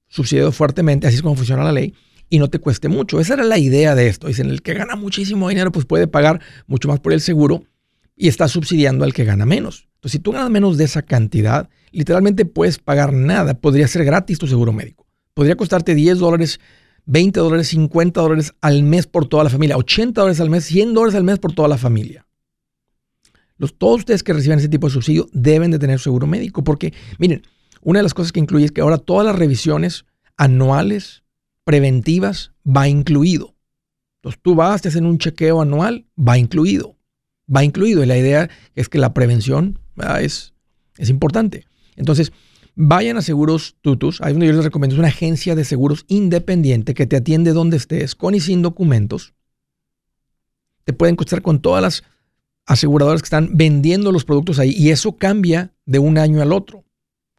subsidiado 0.08 0.52
fuertemente, 0.52 1.06
así 1.06 1.16
es 1.16 1.22
como 1.22 1.36
funciona 1.36 1.64
la 1.64 1.72
ley, 1.72 1.94
y 2.28 2.38
no 2.38 2.48
te 2.48 2.60
cueste 2.60 2.88
mucho. 2.88 3.20
Esa 3.20 3.34
era 3.34 3.44
la 3.44 3.58
idea 3.58 3.94
de 3.94 4.06
esto. 4.06 4.28
Dicen, 4.28 4.48
el 4.48 4.62
que 4.62 4.74
gana 4.74 4.94
muchísimo 4.94 5.48
dinero, 5.48 5.72
pues 5.72 5.84
puede 5.84 6.06
pagar 6.06 6.40
mucho 6.66 6.88
más 6.88 7.00
por 7.00 7.12
el 7.12 7.20
seguro 7.20 7.64
y 8.16 8.28
está 8.28 8.46
subsidiando 8.46 9.04
al 9.04 9.12
que 9.12 9.24
gana 9.24 9.44
menos. 9.44 9.89
Entonces, 10.00 10.12
si 10.12 10.18
tú 10.20 10.32
ganas 10.32 10.48
menos 10.48 10.78
de 10.78 10.84
esa 10.84 11.02
cantidad, 11.02 11.68
literalmente 11.90 12.46
puedes 12.46 12.78
pagar 12.78 13.12
nada. 13.12 13.52
Podría 13.52 13.86
ser 13.86 14.02
gratis 14.06 14.38
tu 14.38 14.46
seguro 14.46 14.72
médico. 14.72 15.06
Podría 15.34 15.56
costarte 15.56 15.94
10 15.94 16.18
dólares, 16.18 16.58
20 17.04 17.38
dólares, 17.38 17.68
50 17.68 18.18
dólares 18.18 18.54
al 18.62 18.82
mes 18.82 19.06
por 19.06 19.28
toda 19.28 19.44
la 19.44 19.50
familia, 19.50 19.76
80 19.76 20.18
dólares 20.18 20.40
al 20.40 20.48
mes, 20.48 20.64
100 20.64 20.94
dólares 20.94 21.14
al 21.14 21.24
mes 21.24 21.38
por 21.38 21.52
toda 21.52 21.68
la 21.68 21.76
familia. 21.76 22.26
Los, 23.58 23.76
todos 23.76 23.98
ustedes 23.98 24.22
que 24.22 24.32
reciben 24.32 24.58
ese 24.58 24.70
tipo 24.70 24.86
de 24.86 24.94
subsidio 24.94 25.28
deben 25.34 25.70
de 25.70 25.78
tener 25.78 26.00
seguro 26.00 26.26
médico 26.26 26.64
porque, 26.64 26.94
miren, 27.18 27.42
una 27.82 27.98
de 27.98 28.04
las 28.04 28.14
cosas 28.14 28.32
que 28.32 28.40
incluye 28.40 28.64
es 28.64 28.72
que 28.72 28.80
ahora 28.80 28.96
todas 28.96 29.26
las 29.26 29.36
revisiones 29.36 30.06
anuales, 30.38 31.24
preventivas, 31.64 32.52
va 32.66 32.88
incluido. 32.88 33.54
Entonces 34.20 34.40
tú 34.42 34.54
vas, 34.54 34.80
te 34.80 34.88
hacen 34.88 35.04
un 35.04 35.18
chequeo 35.18 35.60
anual, 35.60 36.06
va 36.18 36.38
incluido 36.38 36.96
va 37.54 37.64
incluido. 37.64 38.02
Y 38.02 38.06
la 38.06 38.18
idea 38.18 38.48
es 38.74 38.88
que 38.88 38.98
la 38.98 39.12
prevención 39.12 39.79
es, 40.20 40.54
es 40.98 41.10
importante. 41.10 41.66
Entonces, 41.96 42.32
vayan 42.74 43.16
a 43.16 43.22
Seguros 43.22 43.76
Tutus. 43.82 44.20
Ahí 44.20 44.32
donde 44.32 44.46
yo 44.46 44.52
les 44.52 44.64
recomiendo. 44.64 44.94
Es 44.94 44.98
una 44.98 45.08
agencia 45.08 45.54
de 45.54 45.64
seguros 45.64 46.04
independiente 46.08 46.94
que 46.94 47.06
te 47.06 47.16
atiende 47.16 47.52
donde 47.52 47.76
estés, 47.76 48.14
con 48.14 48.34
y 48.34 48.40
sin 48.40 48.62
documentos. 48.62 49.34
Te 50.84 50.92
pueden 50.92 51.16
costar 51.16 51.42
con 51.42 51.60
todas 51.60 51.82
las 51.82 52.04
aseguradoras 52.66 53.22
que 53.22 53.26
están 53.26 53.50
vendiendo 53.54 54.12
los 54.12 54.24
productos 54.24 54.58
ahí. 54.58 54.70
Y 54.76 54.90
eso 54.90 55.16
cambia 55.16 55.74
de 55.86 55.98
un 55.98 56.18
año 56.18 56.40
al 56.40 56.52
otro. 56.52 56.84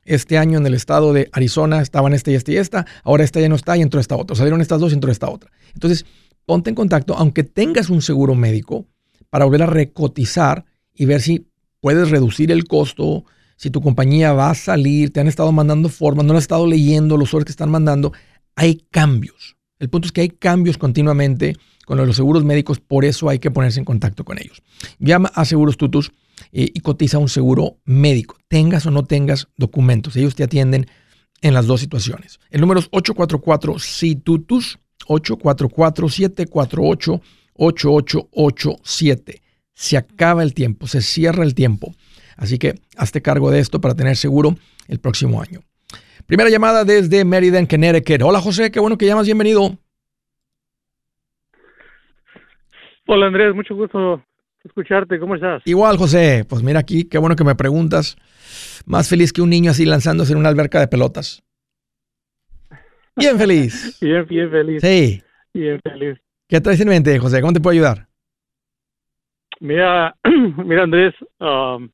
Este 0.03 0.38
año 0.38 0.58
en 0.58 0.65
el 0.65 0.74
estado 0.74 1.13
de 1.13 1.29
Arizona 1.31 1.81
estaban 1.81 2.13
este 2.13 2.31
y 2.31 2.36
este 2.36 2.53
y 2.53 2.58
esta. 2.58 2.86
Ahora 3.03 3.24
esta 3.24 3.39
ya 3.39 3.50
no 3.50 3.55
está 3.55 3.77
y 3.77 3.81
entró 3.81 4.00
esta 4.00 4.15
otra. 4.15 4.36
Salieron 4.36 4.62
estas 4.62 4.79
dos 4.79 4.91
y 4.91 4.96
entró 4.96 5.12
esta 5.12 5.29
otra. 5.29 5.51
Entonces, 5.74 6.05
ponte 6.46 6.70
en 6.70 6.75
contacto, 6.75 7.15
aunque 7.15 7.43
tengas 7.43 7.89
un 7.89 8.01
seguro 8.01 8.36
médico, 8.36 8.88
para 9.31 9.46
volver 9.46 9.63
a 9.63 9.67
recotizar 9.67 10.65
y 10.93 11.05
ver 11.05 11.22
si 11.22 11.48
puedes 11.82 12.10
reducir 12.10 12.52
el 12.52 12.66
costo, 12.66 13.26
si 13.58 13.70
tu 13.70 13.82
compañía 13.82 14.34
va 14.34 14.50
a 14.50 14.56
salir, 14.56 15.12
te 15.12 15.20
han 15.20 15.28
estado 15.28 15.52
mandando 15.52 15.90
formas, 15.90 16.26
no 16.26 16.34
has 16.34 16.44
estado 16.44 16.66
leyendo 16.66 17.18
los 17.18 17.30
sobres 17.30 17.46
que 17.46 17.52
están 17.52 17.70
mandando. 17.70 18.14
Hay 18.56 18.86
cambios. 18.90 19.58
El 19.80 19.90
punto 19.90 20.08
es 20.08 20.12
que 20.12 20.22
hay 20.22 20.30
cambios 20.30 20.78
continuamente 20.78 21.56
con 21.86 21.98
los 21.98 22.16
seguros 22.16 22.46
médicos, 22.46 22.80
por 22.80 23.04
eso 23.04 23.28
hay 23.28 23.40
que 23.40 23.52
ponerse 23.52 23.80
en 23.80 23.86
contacto 23.86 24.24
con 24.24 24.38
ellos. 24.38 24.62
Llama 25.00 25.32
a 25.36 25.44
Seguros 25.44 25.78
Tutus 25.78 26.12
eh, 26.52 26.70
y 26.74 26.80
cotiza 26.80 27.18
un 27.18 27.30
seguro 27.30 27.78
médico, 27.84 28.38
tengas 28.48 28.86
o 28.86 28.92
no 28.92 29.04
tengas 29.04 29.48
documentos. 29.58 30.16
Ellos 30.16 30.36
te 30.36 30.44
atienden 30.44 30.88
en 31.42 31.54
las 31.54 31.68
dos 31.68 31.82
situaciones. 31.82 32.40
El 32.50 32.62
número 32.62 32.80
es 32.80 32.88
844 32.92 33.76
tutus 34.24 34.80
844 35.08 36.10
748 36.10 37.22
8887. 37.56 39.40
Se 39.82 39.98
acaba 39.98 40.44
el 40.44 40.54
tiempo, 40.54 40.86
se 40.86 41.02
cierra 41.02 41.44
el 41.44 41.56
tiempo. 41.56 41.96
Así 42.38 42.60
que 42.60 42.76
hazte 42.98 43.24
cargo 43.24 43.50
de 43.50 43.58
esto 43.58 43.82
para 43.82 43.96
tener 43.96 44.16
seguro 44.16 44.54
el 44.88 45.00
próximo 45.00 45.42
año. 45.42 45.62
Primera 46.28 46.52
llamada 46.52 46.86
desde 46.86 47.26
Meriden, 47.26 47.66
Connecticut. 47.66 48.22
Hola 48.22 48.40
José, 48.40 48.70
qué 48.70 48.80
bueno 48.80 48.96
que 48.96 49.08
llamas, 49.08 49.26
bienvenido. 49.26 49.76
Hola 53.08 53.26
Andrés, 53.26 53.56
mucho 53.56 53.74
gusto 53.74 54.24
escucharte. 54.64 55.20
¿Cómo 55.20 55.34
estás? 55.34 55.64
Igual, 55.66 55.98
José. 55.98 56.46
Pues 56.48 56.62
mira 56.62 56.80
aquí, 56.80 57.06
qué 57.06 57.18
bueno 57.18 57.36
que 57.36 57.44
me 57.44 57.56
preguntas. 57.56 58.18
Más 58.86 59.10
feliz 59.10 59.34
que 59.34 59.42
un 59.42 59.50
niño 59.50 59.72
así 59.72 59.86
lanzándose 59.86 60.34
en 60.34 60.38
una 60.38 60.50
alberca 60.50 60.80
de 60.80 60.90
pelotas. 60.90 61.42
Bien 63.16 63.36
feliz. 63.36 63.98
bien, 64.00 64.28
bien 64.28 64.52
feliz. 64.52 64.82
Sí. 64.84 65.24
Bien 65.56 65.80
feliz. 65.82 66.20
¿Qué 66.48 66.62
traes 66.62 66.80
en 66.82 66.88
mente, 66.88 67.18
José? 67.18 67.42
¿Cómo 67.42 67.54
te 67.54 67.60
puedo 67.60 67.74
ayudar? 67.74 68.11
Mira, 69.62 70.15
mira 70.65 70.84
Andrés, 70.84 71.13
um, 71.39 71.88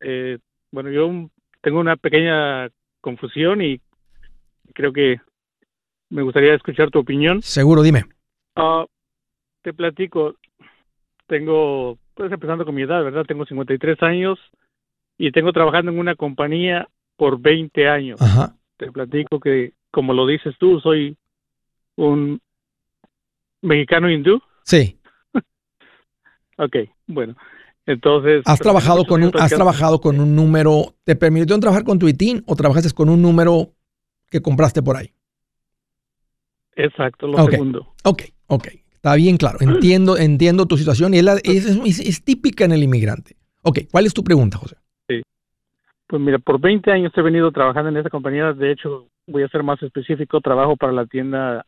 eh, 0.00 0.38
bueno, 0.72 0.90
yo 0.90 1.30
tengo 1.62 1.78
una 1.78 1.94
pequeña 1.94 2.68
confusión 3.00 3.62
y 3.62 3.80
creo 4.74 4.92
que 4.92 5.20
me 6.10 6.22
gustaría 6.22 6.54
escuchar 6.54 6.90
tu 6.90 6.98
opinión. 6.98 7.42
Seguro, 7.42 7.82
dime. 7.82 8.06
Uh, 8.56 8.86
te 9.62 9.72
platico, 9.72 10.34
tengo, 11.28 11.96
pues 12.14 12.32
empezando 12.32 12.64
con 12.64 12.74
mi 12.74 12.82
edad, 12.82 13.04
¿verdad? 13.04 13.24
Tengo 13.24 13.46
53 13.46 14.02
años 14.02 14.40
y 15.16 15.30
tengo 15.30 15.52
trabajando 15.52 15.92
en 15.92 16.00
una 16.00 16.16
compañía 16.16 16.88
por 17.16 17.40
20 17.40 17.88
años. 17.88 18.20
Ajá. 18.20 18.56
Te 18.78 18.90
platico 18.90 19.38
que, 19.38 19.74
como 19.92 20.12
lo 20.12 20.26
dices 20.26 20.56
tú, 20.58 20.80
soy 20.80 21.16
un 21.94 22.40
mexicano 23.62 24.10
hindú. 24.10 24.42
Sí. 24.64 24.98
Ok, 26.56 26.76
bueno. 27.06 27.36
Entonces, 27.86 28.42
¿Has 28.46 28.58
trabajado 28.58 29.04
con 29.04 29.22
un, 29.22 29.30
has 29.38 29.52
trabajado 29.52 30.00
con 30.00 30.18
un 30.18 30.34
número, 30.34 30.94
te 31.04 31.14
permitió 31.14 31.58
trabajar 31.60 31.84
con 31.84 32.00
tu 32.00 32.08
ITIN 32.08 32.42
o 32.46 32.56
trabajaste 32.56 32.92
con 32.92 33.08
un 33.08 33.22
número 33.22 33.70
que 34.28 34.42
compraste 34.42 34.82
por 34.82 34.96
ahí? 34.96 35.12
Exacto, 36.74 37.28
lo 37.28 37.44
segundo. 37.46 37.94
Ok, 38.04 38.22
ok. 38.48 38.68
Está 39.06 39.14
bien 39.14 39.36
claro. 39.36 39.58
Entiendo, 39.60 40.18
entiendo 40.18 40.66
tu 40.66 40.76
situación 40.76 41.14
y 41.14 41.18
es, 41.18 41.28
es, 41.44 42.24
típica 42.24 42.64
en 42.64 42.72
el 42.72 42.82
inmigrante. 42.82 43.36
Ok, 43.62 43.82
¿cuál 43.92 44.04
es 44.04 44.12
tu 44.12 44.24
pregunta, 44.24 44.58
José? 44.58 44.76
Sí. 45.08 45.22
Pues 46.08 46.20
mira, 46.20 46.40
por 46.40 46.60
20 46.60 46.90
años 46.90 47.12
he 47.14 47.22
venido 47.22 47.52
trabajando 47.52 47.90
en 47.90 47.98
esta 47.98 48.10
compañía. 48.10 48.52
De 48.52 48.72
hecho, 48.72 49.06
voy 49.28 49.44
a 49.44 49.48
ser 49.48 49.62
más 49.62 49.80
específico. 49.80 50.40
Trabajo 50.40 50.76
para 50.76 50.92
la 50.92 51.06
tienda 51.06 51.64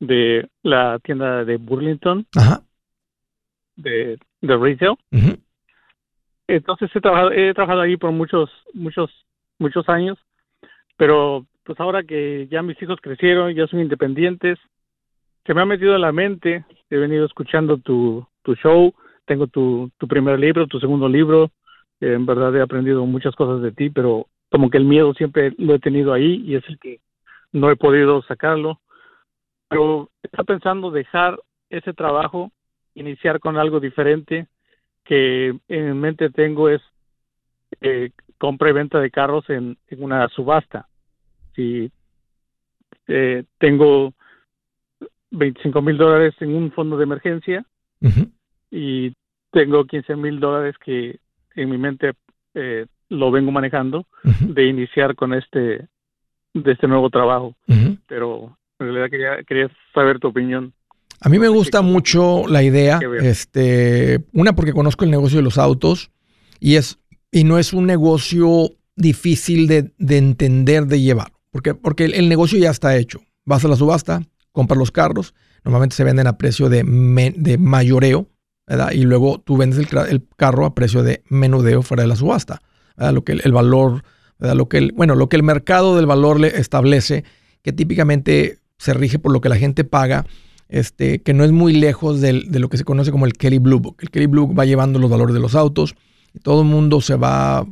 de 0.00 0.48
la 0.62 0.98
tienda 1.00 1.44
de 1.44 1.58
Burlington. 1.58 2.26
Ajá. 2.34 2.62
De, 3.76 4.18
de 4.40 4.56
retail. 4.56 4.96
Entonces 6.46 6.90
he 6.94 7.00
trabajado, 7.00 7.32
he 7.32 7.52
trabajado 7.54 7.80
ahí 7.82 7.96
por 7.96 8.10
muchos, 8.12 8.50
muchos, 8.72 9.10
muchos 9.58 9.88
años. 9.88 10.18
Pero 10.96 11.46
pues 11.64 11.78
ahora 11.80 12.02
que 12.02 12.48
ya 12.50 12.62
mis 12.62 12.80
hijos 12.82 12.98
crecieron, 13.00 13.54
ya 13.54 13.66
son 13.66 13.80
independientes, 13.80 14.58
se 15.44 15.54
me 15.54 15.62
ha 15.62 15.66
metido 15.66 15.94
en 15.94 16.00
la 16.00 16.12
mente, 16.12 16.64
he 16.90 16.96
venido 16.96 17.24
escuchando 17.24 17.78
tu, 17.78 18.26
tu 18.42 18.54
show, 18.54 18.92
tengo 19.26 19.46
tu, 19.46 19.90
tu 19.98 20.08
primer 20.08 20.38
libro, 20.38 20.66
tu 20.66 20.80
segundo 20.80 21.08
libro, 21.08 21.50
en 22.00 22.26
verdad 22.26 22.54
he 22.56 22.62
aprendido 22.62 23.04
muchas 23.06 23.34
cosas 23.34 23.62
de 23.62 23.72
ti, 23.72 23.90
pero 23.90 24.26
como 24.50 24.70
que 24.70 24.78
el 24.78 24.84
miedo 24.84 25.14
siempre 25.14 25.52
lo 25.58 25.74
he 25.74 25.78
tenido 25.78 26.12
ahí 26.12 26.42
y 26.44 26.54
es 26.54 26.64
el 26.68 26.78
que 26.78 27.00
no 27.52 27.70
he 27.70 27.76
podido 27.76 28.22
sacarlo. 28.22 28.80
Pero 29.68 30.08
está 30.22 30.44
pensando 30.44 30.90
dejar 30.90 31.38
ese 31.70 31.92
trabajo, 31.92 32.50
iniciar 32.94 33.40
con 33.40 33.56
algo 33.56 33.80
diferente, 33.80 34.46
que 35.04 35.56
en 35.68 36.00
mente 36.00 36.30
tengo 36.30 36.68
es 36.68 36.82
eh, 37.80 38.10
compra 38.38 38.70
y 38.70 38.72
venta 38.72 39.00
de 39.00 39.10
carros 39.10 39.48
en, 39.50 39.76
en 39.88 40.02
una 40.02 40.28
subasta. 40.28 40.88
Si 41.54 41.90
eh, 43.06 43.44
tengo 43.58 44.12
25 45.30 45.82
mil 45.82 45.96
dólares 45.96 46.34
en 46.40 46.54
un 46.54 46.72
fondo 46.72 46.96
de 46.96 47.04
emergencia 47.04 47.64
y 48.70 49.12
tengo 49.50 49.84
15 49.84 50.16
mil 50.16 50.40
dólares 50.40 50.76
que 50.78 51.18
en 51.54 51.70
mi 51.70 51.78
mente 51.78 52.12
eh, 52.54 52.86
lo 53.08 53.30
vengo 53.30 53.50
manejando 53.50 54.06
de 54.40 54.66
iniciar 54.66 55.14
con 55.14 55.34
este 55.34 55.88
de 56.54 56.72
este 56.72 56.86
nuevo 56.86 57.10
trabajo. 57.10 57.54
Pero 58.06 58.56
en 58.78 58.86
realidad 58.86 59.10
quería, 59.10 59.42
quería 59.44 59.70
saber 59.92 60.18
tu 60.18 60.28
opinión 60.28 60.72
a 61.20 61.28
mí 61.28 61.38
me 61.38 61.48
gusta 61.48 61.82
mucho 61.82 62.46
la 62.46 62.62
idea 62.62 63.00
este 63.20 64.24
una 64.32 64.54
porque 64.54 64.72
conozco 64.72 65.04
el 65.04 65.10
negocio 65.10 65.38
de 65.38 65.42
los 65.42 65.58
autos 65.58 66.10
y 66.60 66.76
es 66.76 66.98
y 67.30 67.44
no 67.44 67.58
es 67.58 67.72
un 67.72 67.86
negocio 67.86 68.70
difícil 68.96 69.66
de, 69.66 69.92
de 69.98 70.18
entender 70.18 70.86
de 70.86 71.00
llevar 71.00 71.32
porque, 71.50 71.74
porque 71.74 72.04
el, 72.04 72.28
negocio 72.28 72.58
ya 72.58 72.70
está 72.70 72.96
hecho. 72.96 73.20
Vas 73.44 73.64
a 73.64 73.68
la 73.68 73.76
subasta, 73.76 74.22
compras 74.52 74.78
los 74.78 74.90
carros, 74.90 75.34
normalmente 75.64 75.96
se 75.96 76.04
venden 76.04 76.26
a 76.26 76.36
precio 76.36 76.68
de, 76.68 76.84
de 77.36 77.58
mayoreo, 77.58 78.28
¿verdad? 78.66 78.92
Y 78.92 79.02
luego 79.02 79.40
tú 79.40 79.56
vendes 79.56 79.78
el, 79.78 80.28
carro 80.36 80.66
a 80.66 80.74
precio 80.74 81.02
de 81.02 81.22
menudeo 81.28 81.82
fuera 81.82 82.02
de 82.02 82.08
la 82.08 82.16
subasta, 82.16 82.60
¿verdad? 82.96 83.14
Lo 83.14 83.24
que 83.24 83.32
el, 83.32 83.52
valor, 83.52 84.02
¿verdad? 84.38 84.56
Lo 84.56 84.68
que 84.68 84.78
el, 84.78 84.92
bueno, 84.92 85.14
lo 85.14 85.28
que 85.28 85.36
el 85.36 85.42
mercado 85.42 85.96
del 85.96 86.06
valor 86.06 86.38
le 86.38 86.48
establece, 86.58 87.24
que 87.62 87.72
típicamente 87.72 88.58
se 88.76 88.92
rige 88.92 89.18
por 89.18 89.32
lo 89.32 89.40
que 89.40 89.48
la 89.48 89.56
gente 89.56 89.84
paga, 89.84 90.26
este, 90.68 91.22
que 91.22 91.34
no 91.34 91.44
es 91.44 91.52
muy 91.52 91.72
lejos 91.72 92.20
de 92.20 92.32
lo 92.32 92.68
que 92.68 92.76
se 92.76 92.84
conoce 92.84 93.10
como 93.10 93.26
el 93.26 93.32
Kelly 93.32 93.58
Blue 93.58 93.80
Book. 93.80 93.96
El 94.00 94.10
Kelly 94.10 94.26
Blue 94.26 94.46
Book 94.46 94.58
va 94.58 94.64
llevando 94.64 94.98
los 94.98 95.10
valores 95.10 95.34
de 95.34 95.40
los 95.40 95.54
autos 95.54 95.94
todo 96.42 96.62
el 96.62 96.68
mundo 96.68 97.00
se 97.00 97.16
va 97.16 97.66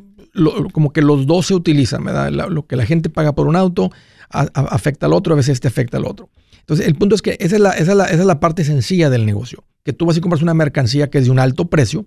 como 0.72 0.92
que 0.92 1.00
los 1.00 1.26
dos 1.26 1.46
se 1.46 1.54
utilizan, 1.54 2.04
¿verdad? 2.04 2.30
lo 2.30 2.66
que 2.66 2.76
la 2.76 2.85
gente 2.85 3.09
paga 3.09 3.35
por 3.35 3.46
un 3.46 3.56
auto 3.56 3.90
afecta 4.28 5.06
al 5.06 5.14
otro, 5.14 5.32
a 5.32 5.37
veces 5.37 5.54
este 5.54 5.68
afecta 5.68 5.96
al 5.96 6.04
otro. 6.04 6.28
Entonces, 6.61 6.87
el 6.87 6.94
punto 6.94 7.14
es 7.14 7.22
que 7.22 7.38
esa 7.40 7.56
es, 7.56 7.62
la, 7.62 7.94
la, 7.94 8.12
la 8.12 8.40
parte 8.40 8.62
sencilla 8.62 9.09
del 9.09 9.24
negocio, 9.24 9.64
que 9.82 9.94
tú 9.94 10.04
vas 10.04 10.16
y 10.18 10.20
compras 10.20 10.42
una 10.42 10.52
mercancía 10.52 11.09
que 11.09 11.18
es 11.18 11.24
de 11.24 11.30
un 11.30 11.38
alto 11.38 11.70
precio, 11.70 12.06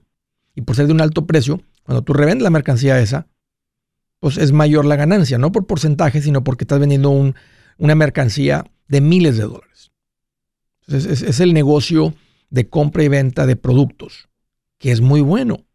y 0.53 0.61
por 0.61 0.75
ser 0.75 0.85
de 0.85 0.93
un 0.93 1.01
alto 1.01 1.25
precio, 1.25 1.59
cuando 1.83 2.03
tú 2.03 2.13
revendes 2.13 2.43
la 2.43 2.51
mercancía 2.51 2.99
esa, 2.99 3.25
pues 4.19 4.37
es 4.37 4.51
mayor 4.51 4.85
la 4.85 4.95
ganancia, 4.95 5.39
no 5.39 5.51
por 5.51 5.65
porcentaje, 5.65 6.21
sino 6.21 6.43
porque 6.43 6.65
estás 6.65 6.79
vendiendo 6.79 7.09
un, 7.09 7.33
una 7.79 7.95
mercancía 7.95 8.65
de 8.89 9.01
miles 9.01 9.37
de 9.37 9.43
dólares. 9.43 9.68
Es 10.89 11.39
el 11.39 11.53
negocio 11.53 12.13
de 12.49 12.67
compra 12.67 13.03
y 13.03 13.07
venta 13.07 13.45
de 13.45 13.55
productos, 13.55 14.27
que 14.77 14.91
es 14.91 15.01
muy 15.01 15.21
bueno 15.21 15.65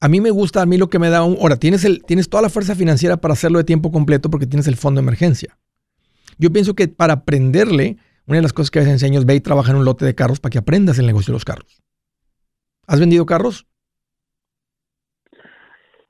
a 0.00 0.08
mí 0.08 0.20
me 0.20 0.30
gusta, 0.30 0.62
a 0.62 0.66
mí 0.66 0.76
lo 0.76 0.88
que 0.88 0.98
me 0.98 1.08
da 1.08 1.24
un... 1.24 1.36
Ahora, 1.40 1.56
tienes, 1.56 1.84
el, 1.84 2.04
tienes 2.04 2.28
toda 2.28 2.42
la 2.42 2.50
fuerza 2.50 2.74
financiera 2.74 3.16
para 3.16 3.32
hacerlo 3.32 3.58
de 3.58 3.64
tiempo 3.64 3.90
completo 3.90 4.30
porque 4.30 4.46
tienes 4.46 4.68
el 4.68 4.76
fondo 4.76 5.00
de 5.00 5.04
emergencia. 5.04 5.56
Yo 6.38 6.52
pienso 6.52 6.74
que 6.74 6.88
para 6.88 7.14
aprenderle, 7.14 7.96
una 8.26 8.36
de 8.36 8.42
las 8.42 8.52
cosas 8.52 8.70
que 8.70 8.78
a 8.78 8.82
veces 8.82 8.92
enseño 8.92 9.18
es 9.18 9.26
ve 9.26 9.34
y 9.34 9.40
trabaja 9.40 9.70
en 9.70 9.78
un 9.78 9.84
lote 9.84 10.04
de 10.04 10.14
carros 10.14 10.38
para 10.38 10.50
que 10.50 10.58
aprendas 10.58 10.98
el 10.98 11.06
negocio 11.06 11.32
de 11.32 11.36
los 11.36 11.44
carros. 11.44 11.82
¿Has 12.86 13.00
vendido 13.00 13.24
carros? 13.24 13.66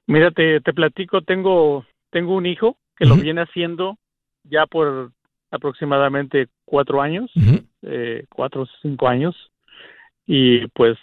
Mira, 0.06 0.30
te, 0.30 0.60
platico, 0.60 1.22
tengo, 1.22 1.84
tengo 2.10 2.36
un 2.36 2.46
hijo 2.46 2.76
que 2.96 3.06
lo 3.06 3.16
viene 3.16 3.42
haciendo 3.42 3.98
ya 4.44 4.66
por 4.66 5.12
aproximadamente 5.50 6.48
cuatro 6.64 7.02
años, 7.02 7.30
eh, 7.86 8.24
cuatro 8.28 8.62
o 8.62 8.68
cinco 8.82 9.08
años, 9.08 9.34
y 10.26 10.66
pues 10.68 10.98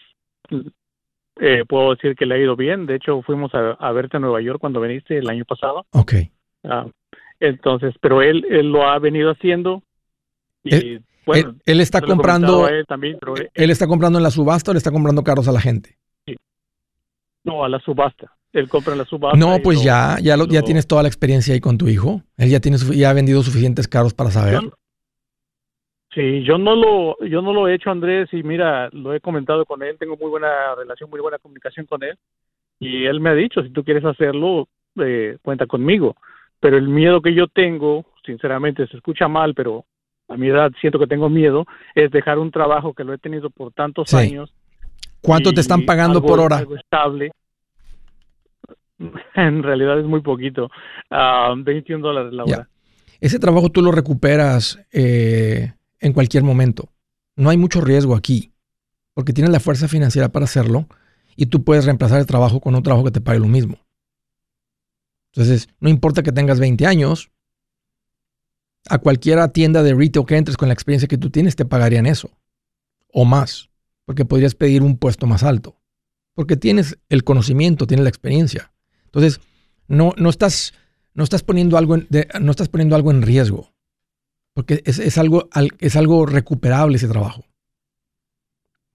eh, 1.40 1.64
puedo 1.68 1.96
decir 1.96 2.16
que 2.16 2.26
le 2.26 2.36
ha 2.36 2.40
ido 2.40 2.56
bien. 2.56 2.86
De 2.86 2.96
hecho, 2.96 3.22
fuimos 3.22 3.52
a, 3.54 3.92
verte 3.92 4.18
en 4.18 4.22
Nueva 4.24 4.42
York 4.42 4.60
cuando 4.60 4.82
viniste 4.82 5.18
el 5.18 5.30
año 5.30 5.46
pasado. 5.46 5.86
Ok. 5.92 6.14
Ah, 6.64 6.86
entonces, 7.40 7.96
pero 8.02 8.22
él, 8.22 8.46
él 8.50 8.72
lo 8.72 8.88
ha 8.88 9.00
venido 9.00 9.32
haciendo. 9.32 9.84
Y, 10.64 10.76
él, 10.76 11.04
bueno, 11.26 11.56
él, 11.66 11.82
está 11.82 12.02
comprando. 12.02 12.68
Él, 12.68 12.86
también, 12.88 13.18
él, 13.54 13.70
está 13.70 13.88
comprando 13.88 14.20
en 14.20 14.24
la 14.24 14.32
subasta 14.32 14.72
o 14.72 14.74
le 14.74 14.78
está 14.78 14.92
comprando 14.92 15.24
carros 15.24 15.48
a 15.48 15.52
la 15.52 15.62
gente? 15.62 15.98
Sí. 16.26 16.36
No, 17.44 17.64
a 17.64 17.70
la 17.70 17.80
subasta. 17.80 18.32
Él 18.52 18.70
compra 18.70 18.94
en 18.94 19.00
la 19.00 19.06
subasta. 19.06 19.38
No, 19.38 19.60
pues 19.64 19.84
ya, 19.84 20.18
ya, 20.22 20.38
lo, 20.38 20.46
ya 20.46 20.62
tienes 20.62 20.86
toda 20.86 21.02
la 21.02 21.08
experiencia 21.08 21.56
ahí 21.56 21.60
con 21.60 21.78
tu 21.78 21.88
hijo. 21.88 22.22
Él 22.38 22.50
ya 22.50 22.60
tiene 22.60 22.78
ya 22.78 23.10
ha 23.10 23.14
vendido 23.14 23.42
suficientes 23.42 23.88
carros 23.88 24.14
para 24.14 24.30
saber. 24.30 24.62
Sí, 26.14 26.44
yo 26.44 26.58
no 26.58 26.76
lo, 26.76 27.18
yo 27.26 27.42
no 27.42 27.54
lo 27.54 27.68
he 27.68 27.74
hecho, 27.74 27.90
Andrés, 27.90 28.30
y 28.34 28.44
mira, 28.44 28.90
lo 28.92 29.14
he 29.14 29.20
comentado 29.20 29.66
con 29.66 29.82
él, 29.82 29.98
tengo 29.98 30.16
muy 30.16 30.30
buena 30.30 30.76
relación, 30.76 31.10
muy 31.10 31.20
buena 31.20 31.40
comunicación 31.40 31.88
con 31.88 32.04
él, 32.04 32.18
y 32.80 33.06
él 33.06 33.20
me 33.20 33.32
ha 33.32 33.34
dicho, 33.34 33.64
si 33.64 33.70
tú 33.70 33.84
quieres 33.84 34.06
hacerlo, 34.06 34.68
eh, 35.04 35.38
cuenta 35.42 35.66
conmigo. 35.66 36.16
Pero 36.60 36.78
el 36.78 36.88
miedo 36.88 37.22
que 37.22 37.34
yo 37.34 37.48
tengo, 37.48 38.06
sinceramente, 38.26 38.88
se 38.88 38.98
escucha 38.98 39.28
mal, 39.28 39.54
pero 39.56 39.86
a 40.28 40.38
mi 40.38 40.50
edad 40.50 40.72
siento 40.80 41.00
que 41.00 41.08
tengo 41.08 41.30
miedo, 41.30 41.66
es 41.96 42.12
dejar 42.12 42.38
un 42.38 42.52
trabajo 42.52 42.94
que 42.94 43.04
lo 43.04 43.14
he 43.14 43.18
tenido 43.18 43.50
por 43.50 43.74
tantos 43.74 44.14
años. 44.14 44.54
¿Cuánto 45.22 45.52
te 45.52 45.62
están 45.62 45.84
pagando 45.86 46.22
por 46.22 46.40
hora? 46.40 46.58
Algo 46.58 46.76
estable. 46.76 47.32
En 49.36 49.64
realidad 49.64 50.00
es 50.00 50.06
muy 50.06 50.22
poquito, 50.22 50.70
21 51.10 51.12
ah, 51.12 52.08
dólares 52.08 52.32
la 52.32 52.44
hora. 52.46 52.70
Ese 53.20 53.38
trabajo 53.38 53.70
tú 53.70 53.82
lo 53.82 53.92
recuperas 53.92 54.80
eh, 54.94 55.74
en 56.04 56.14
cualquier 56.14 56.44
momento. 56.44 56.94
No 57.36 57.50
hay 57.50 57.58
mucho 57.58 57.82
riesgo 57.82 58.16
aquí, 58.16 58.54
porque 59.14 59.34
tienes 59.34 59.52
la 59.52 59.60
fuerza 59.60 59.88
financiera 59.88 60.30
para 60.30 60.46
hacerlo 60.46 60.88
y 61.36 61.48
tú 61.48 61.64
puedes 61.64 61.86
reemplazar 61.86 62.20
el 62.20 62.26
trabajo 62.26 62.60
con 62.60 62.76
un 62.76 62.84
trabajo 62.84 63.06
que 63.06 63.12
te 63.12 63.22
pague 63.22 63.40
lo 63.40 63.48
mismo. 63.48 63.80
Entonces, 65.32 65.70
no 65.80 65.90
importa 65.90 66.22
que 66.22 66.32
tengas 66.32 66.60
20 66.60 66.86
años, 66.86 67.32
a 68.90 68.98
cualquiera 68.98 69.48
tienda 69.48 69.82
de 69.82 69.96
retail 69.96 70.26
que 70.26 70.36
entres 70.36 70.58
con 70.58 70.68
la 70.68 70.74
experiencia 70.74 71.08
que 71.08 71.18
tú 71.18 71.30
tienes 71.30 71.56
te 71.56 71.66
pagarían 71.66 72.06
eso 72.06 72.30
o 73.14 73.24
más, 73.24 73.70
porque 74.06 74.26
podrías 74.26 74.56
pedir 74.56 74.84
un 74.84 74.98
puesto 74.98 75.26
más 75.26 75.44
alto. 75.44 75.80
porque 76.36 76.58
tienes 76.58 76.98
el 77.10 77.24
conocimiento, 77.24 77.86
tienes 77.86 78.04
la 78.04 78.10
experiencia. 78.10 78.74
Entonces, 79.06 79.40
no, 79.88 80.14
no, 80.18 80.32
estás, 80.32 80.74
no, 81.14 81.24
estás, 81.24 81.44
poniendo 81.44 81.78
algo 81.78 81.96
no 81.98 82.52
estás 82.52 82.70
poniendo 82.70 82.96
algo 82.96 83.12
en 83.12 83.22
riesgo, 83.22 83.73
porque 84.54 84.82
es, 84.86 85.18
algo, 85.18 85.50
es 85.80 85.96
algo 85.96 86.26
recuperable 86.26 86.98
ese 86.98 87.08
trabajo. 87.08 87.44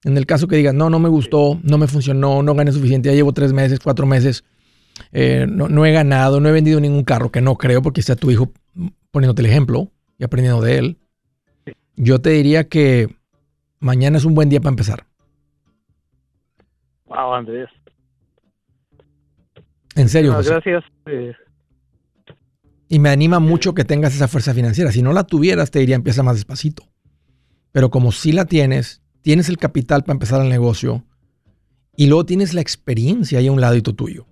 En 0.04 0.16
el 0.16 0.26
caso 0.26 0.46
que 0.46 0.56
digas, 0.56 0.74
no, 0.74 0.90
no 0.90 1.00
me 1.00 1.08
gustó, 1.08 1.58
no 1.62 1.76
me 1.76 1.88
funcionó, 1.88 2.42
no 2.42 2.54
gané 2.54 2.70
suficiente, 2.70 3.08
ya 3.08 3.14
llevo 3.14 3.32
tres 3.32 3.52
meses, 3.52 3.80
cuatro 3.82 4.06
meses, 4.06 4.44
eh, 5.12 5.46
no, 5.48 5.68
no, 5.68 5.84
he 5.84 5.92
ganado, 5.92 6.40
no 6.40 6.48
he 6.48 6.52
vendido 6.52 6.78
ningún 6.78 7.02
carro, 7.02 7.30
que 7.30 7.40
no 7.40 7.56
creo 7.56 7.82
porque 7.82 8.02
sea 8.02 8.14
tu 8.14 8.30
hijo 8.30 8.52
poniéndote 9.10 9.42
el 9.42 9.46
ejemplo 9.46 9.90
y 10.16 10.24
aprendiendo 10.24 10.60
de 10.60 10.78
él. 10.78 10.98
Yo 11.96 12.20
te 12.20 12.30
diría 12.30 12.68
que 12.68 13.08
mañana 13.80 14.18
es 14.18 14.24
un 14.24 14.34
buen 14.34 14.48
día 14.48 14.60
para 14.60 14.70
empezar. 14.70 15.04
Wow, 17.06 17.34
Andrés. 17.34 17.68
En 19.96 20.08
serio. 20.08 20.32
gracias. 20.32 20.84
Eh. 21.06 21.34
Y 22.88 22.98
me 22.98 23.10
anima 23.10 23.38
mucho 23.38 23.74
que 23.74 23.84
tengas 23.84 24.14
esa 24.14 24.28
fuerza 24.28 24.54
financiera. 24.54 24.92
Si 24.92 25.02
no 25.02 25.12
la 25.12 25.24
tuvieras, 25.24 25.70
te 25.70 25.78
diría 25.78 25.96
empieza 25.96 26.22
más 26.22 26.36
despacito. 26.36 26.84
Pero 27.72 27.90
como 27.90 28.12
si 28.12 28.32
la 28.32 28.46
tienes, 28.46 29.02
tienes 29.20 29.48
el 29.48 29.58
capital 29.58 30.04
para 30.04 30.14
empezar 30.14 30.40
el 30.42 30.48
negocio 30.48 31.04
y 31.96 32.06
luego 32.06 32.24
tienes 32.24 32.54
la 32.54 32.60
experiencia 32.60 33.38
ahí 33.38 33.48
a 33.48 33.52
un 33.52 33.60
ladito 33.60 33.94
tuyo. 33.94 34.26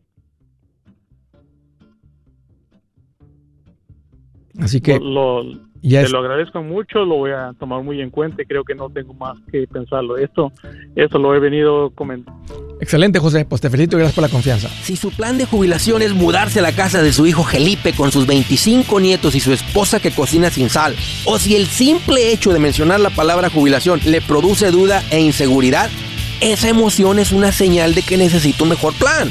Así 4.59 4.81
que 4.81 4.99
te 5.83 6.09
lo 6.09 6.19
agradezco 6.19 6.63
mucho, 6.63 7.05
lo 7.05 7.17
voy 7.17 7.31
a 7.33 7.53
tomar 7.59 7.83
muy 7.83 8.01
en 8.01 8.11
cuenta 8.11 8.43
y 8.43 8.47
creo 8.47 8.65
que 8.65 8.75
no 8.75 8.91
tengo 8.91 9.15
más 9.15 9.37
que 9.51 9.67
pensarlo. 9.67 10.17
Esto, 10.17 10.53
esto 10.95 11.19
lo 11.19 11.35
he 11.35 11.39
venido 11.39 11.91
comentando. 11.91 12.41
Excelente, 12.81 13.19
José. 13.19 13.45
Pues 13.45 13.61
te 13.61 13.71
felicito 13.71 13.97
y 13.97 14.01
gracias 14.01 14.15
por 14.15 14.23
la 14.23 14.29
confianza. 14.29 14.69
Si 14.69 14.97
su 14.97 15.11
plan 15.11 15.39
de 15.39 15.47
jubilación 15.47 16.03
es 16.03 16.13
mudarse 16.15 16.59
a 16.59 16.63
la 16.63 16.73
casa 16.73 17.03
de 17.03 17.13
su 17.13 17.27
hijo 17.27 17.43
Felipe 17.45 17.93
con 17.95 18.13
sus 18.13 18.27
25 18.27 19.01
nietos 19.01 19.35
y 19.35 19.41
su 19.41 19.53
esposa 19.53 20.01
que 20.01 20.11
cocina 20.11 20.51
sin 20.51 20.69
sal, 20.69 20.95
o 21.25 21.39
si 21.39 21.57
el 21.57 21.67
simple 21.67 22.33
hecho 22.33 22.53
de 22.53 22.59
mencionar 22.59 23.01
la 23.01 23.11
palabra 23.11 23.49
jubilación 23.49 24.01
le 24.05 24.21
produce 24.21 24.71
duda 24.71 25.03
e 25.11 25.21
inseguridad, 25.21 25.89
esa 26.41 26.69
emoción 26.69 27.19
es 27.19 27.33
una 27.33 27.51
señal 27.51 27.95
de 27.95 28.03
que 28.03 28.19
necesita 28.19 28.65
un 28.65 28.71
mejor 28.71 28.93
plan. 28.95 29.31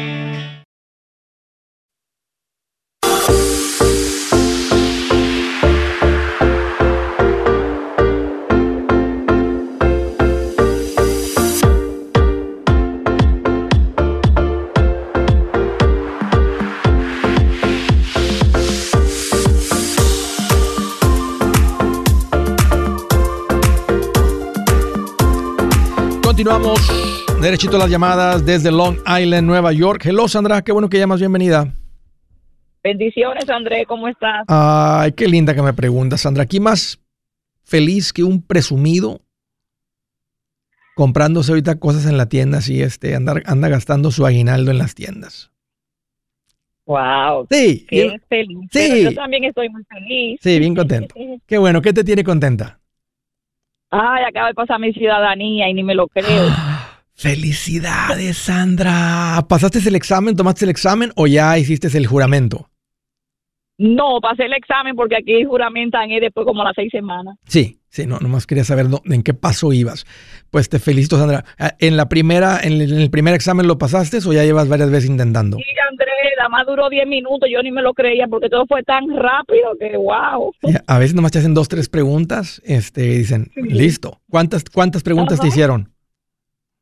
Continuamos 26.41 26.81
derechito 27.39 27.77
las 27.77 27.87
llamadas 27.87 28.43
desde 28.43 28.71
Long 28.71 28.97
Island, 29.05 29.45
Nueva 29.45 29.71
York. 29.73 30.03
Hello, 30.03 30.27
Sandra, 30.27 30.63
qué 30.63 30.71
bueno 30.71 30.89
que 30.89 30.97
llamas, 30.97 31.19
bienvenida. 31.19 31.71
Bendiciones, 32.83 33.47
André, 33.47 33.85
¿cómo 33.85 34.07
estás? 34.07 34.45
Ay, 34.47 35.11
qué 35.11 35.27
linda 35.27 35.53
que 35.53 35.61
me 35.61 35.71
preguntas, 35.73 36.21
Sandra. 36.21 36.41
Aquí 36.41 36.59
más 36.59 36.99
feliz 37.63 38.11
que 38.11 38.23
un 38.23 38.41
presumido 38.41 39.21
comprándose 40.95 41.51
ahorita 41.51 41.75
cosas 41.75 42.07
en 42.07 42.17
la 42.17 42.27
tienda, 42.27 42.57
así 42.57 42.81
este, 42.81 43.13
anda, 43.15 43.35
anda 43.45 43.69
gastando 43.69 44.09
su 44.09 44.25
aguinaldo 44.25 44.71
en 44.71 44.79
las 44.79 44.95
tiendas. 44.95 45.51
Wow. 46.87 47.45
Sí. 47.51 47.85
Qué 47.87 48.19
feliz. 48.27 48.67
Sí. 48.71 49.03
yo 49.03 49.13
también 49.13 49.43
estoy 49.43 49.69
muy 49.69 49.83
feliz. 49.83 50.39
Sí, 50.41 50.57
bien 50.57 50.73
contento. 50.73 51.13
qué 51.45 51.59
bueno, 51.59 51.83
¿qué 51.83 51.93
te 51.93 52.03
tiene 52.03 52.23
contenta? 52.23 52.80
Ay, 53.91 54.23
acaba 54.23 54.47
de 54.47 54.53
pasar 54.53 54.79
mi 54.79 54.93
ciudadanía 54.93 55.69
y 55.69 55.73
ni 55.73 55.83
me 55.83 55.93
lo 55.93 56.07
creo. 56.07 56.47
Felicidades, 57.13 58.37
Sandra. 58.37 59.45
¿Pasaste 59.47 59.79
el 59.87 59.95
examen? 59.95 60.35
¿Tomaste 60.35 60.65
el 60.65 60.71
examen 60.71 61.11
o 61.15 61.27
ya 61.27 61.57
hiciste 61.57 61.95
el 61.95 62.07
juramento? 62.07 62.67
No, 63.77 64.19
pasé 64.21 64.45
el 64.45 64.53
examen 64.53 64.95
porque 64.95 65.17
aquí 65.17 65.43
juramentan 65.43 66.09
después 66.09 66.45
como 66.45 66.61
a 66.61 66.65
las 66.65 66.75
seis 66.75 66.89
semanas. 66.91 67.35
Sí, 67.45 67.79
sí, 67.89 68.07
no, 68.07 68.19
nomás 68.19 68.47
quería 68.47 68.63
saber 68.63 68.85
en 69.05 69.23
qué 69.23 69.33
paso 69.33 69.73
ibas. 69.73 70.05
Pues 70.51 70.69
te 70.69 70.79
felicito, 70.79 71.17
Sandra. 71.17 71.43
Ah, 71.59 71.73
¿En 71.79 71.97
la 71.97 72.07
primera, 72.07 72.59
en 72.61 72.79
el, 72.79 73.09
primer 73.11 73.33
examen 73.33 73.67
lo 73.67 73.77
pasaste 73.77 74.19
o 74.25 74.33
ya 74.33 74.43
llevas 74.43 74.69
varias 74.69 74.89
veces 74.89 75.09
intentando? 75.09 75.57
Sí, 75.57 75.63
La 76.37 76.49
más 76.49 76.65
duró 76.65 76.89
diez 76.89 77.07
minutos, 77.07 77.49
yo 77.51 77.61
ni 77.61 77.71
me 77.71 77.81
lo 77.81 77.93
creía 77.93 78.27
porque 78.27 78.49
todo 78.49 78.65
fue 78.65 78.83
tan 78.83 79.09
rápido 79.15 79.75
que 79.79 79.95
wow. 79.97 80.53
A 80.87 80.99
veces 80.99 81.15
nomás 81.15 81.31
te 81.31 81.39
hacen 81.39 81.53
dos, 81.53 81.67
tres 81.67 81.89
preguntas, 81.89 82.61
este, 82.65 83.01
dicen, 83.01 83.51
listo. 83.55 84.19
¿Cuántas, 84.29 84.63
cuántas 84.65 85.03
preguntas 85.03 85.39
te 85.39 85.47
hicieron? 85.47 85.91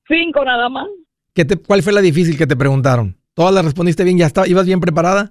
Cinco 0.08 0.43
nada 0.43 0.69
más. 0.69 0.88
¿Qué 1.34 1.45
te, 1.45 1.58
¿Cuál 1.58 1.84
fue 1.84 1.93
la 1.93 2.02
difícil 2.02 2.38
que 2.38 2.47
te 2.47 2.56
preguntaron? 2.56 3.15
¿Todas 3.34 3.54
las 3.54 3.63
respondiste 3.63 4.04
bien? 4.04 4.17
¿Ya 4.17 4.25
está, 4.25 4.47
ibas 4.47 4.65
bien 4.65 4.80
preparada? 4.80 5.30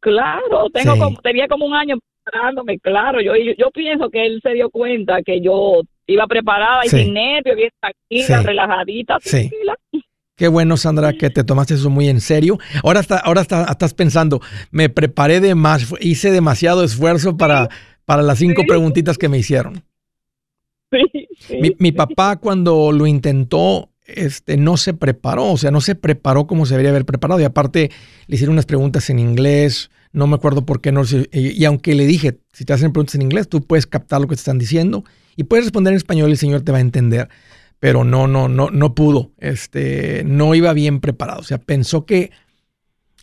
Claro, 0.00 0.68
tengo 0.70 0.98
como, 0.98 1.20
tenía 1.22 1.48
como 1.48 1.66
un 1.66 1.74
año 1.74 1.96
preparándome, 2.22 2.78
claro. 2.78 3.20
Yo, 3.20 3.32
yo, 3.36 3.70
pienso 3.70 4.10
que 4.10 4.26
él 4.26 4.40
se 4.42 4.50
dio 4.50 4.70
cuenta 4.70 5.22
que 5.22 5.40
yo 5.40 5.80
iba 6.06 6.26
preparada 6.26 6.82
y 6.84 6.88
sin 6.90 7.14
nervios, 7.14 7.56
bien 7.56 7.70
tranquila, 7.80 8.42
relajadita, 8.42 9.18
tranquila. 9.18 9.76
Qué 10.36 10.48
bueno, 10.48 10.76
Sandra, 10.76 11.12
que 11.12 11.30
te 11.30 11.44
tomaste 11.44 11.74
eso 11.74 11.90
muy 11.90 12.08
en 12.08 12.20
serio. 12.20 12.58
Ahora, 12.82 13.00
está, 13.00 13.18
ahora 13.18 13.42
está, 13.42 13.64
estás 13.70 13.94
pensando, 13.94 14.40
me 14.70 14.88
preparé 14.88 15.40
de 15.40 15.54
más, 15.54 15.86
hice 16.00 16.30
demasiado 16.30 16.82
esfuerzo 16.82 17.36
para, 17.36 17.68
para 18.04 18.22
las 18.22 18.38
cinco 18.38 18.64
preguntitas 18.66 19.16
que 19.16 19.28
me 19.28 19.38
hicieron. 19.38 19.84
Sí, 20.90 21.60
mi, 21.60 21.74
mi 21.78 21.92
papá 21.92 22.36
cuando 22.36 22.92
lo 22.92 23.06
intentó, 23.06 23.90
este, 24.06 24.56
no 24.56 24.76
se 24.76 24.94
preparó, 24.94 25.52
o 25.52 25.56
sea, 25.56 25.70
no 25.70 25.80
se 25.80 25.94
preparó 25.94 26.46
como 26.46 26.66
se 26.66 26.74
debería 26.74 26.90
haber 26.90 27.04
preparado. 27.04 27.40
Y 27.40 27.44
aparte 27.44 27.90
le 28.26 28.34
hicieron 28.34 28.54
unas 28.54 28.66
preguntas 28.66 29.08
en 29.10 29.18
inglés, 29.18 29.90
no 30.12 30.26
me 30.26 30.36
acuerdo 30.36 30.64
por 30.64 30.80
qué 30.80 30.92
no. 30.92 31.02
Y, 31.32 31.64
aunque 31.64 31.94
le 31.94 32.06
dije, 32.06 32.38
si 32.52 32.64
te 32.64 32.72
hacen 32.72 32.92
preguntas 32.92 33.14
en 33.16 33.22
inglés, 33.22 33.48
tú 33.48 33.62
puedes 33.62 33.86
captar 33.86 34.20
lo 34.20 34.28
que 34.28 34.36
te 34.36 34.40
están 34.40 34.58
diciendo 34.58 35.04
y 35.36 35.44
puedes 35.44 35.64
responder 35.64 35.92
en 35.92 35.96
español 35.96 36.28
y 36.28 36.32
el 36.32 36.38
señor 36.38 36.62
te 36.62 36.72
va 36.72 36.78
a 36.78 36.82
entender. 36.82 37.28
Pero 37.84 38.02
no, 38.02 38.26
no, 38.26 38.48
no, 38.48 38.70
no 38.70 38.94
pudo. 38.94 39.32
Este, 39.36 40.24
no 40.24 40.54
iba 40.54 40.72
bien 40.72 41.00
preparado. 41.00 41.40
O 41.40 41.44
sea, 41.44 41.58
pensó 41.58 42.06
que 42.06 42.30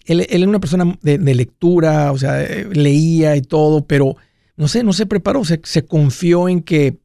él, 0.05 0.19
él 0.29 0.43
era 0.43 0.49
una 0.49 0.59
persona 0.59 0.99
de, 1.01 1.17
lectura, 1.33 2.11
o 2.11 2.19
sea, 2.19 2.45
leía 2.71 3.35
y 3.35 3.41
todo, 3.41 3.87
pero 3.87 4.17
no 4.57 4.67
sé, 4.67 4.83
no 4.83 4.93
se 4.93 5.07
preparó. 5.07 5.43
Se, 5.45 5.61
se 5.63 5.83
confió 5.85 6.47
en 6.47 6.61
que 6.61 6.99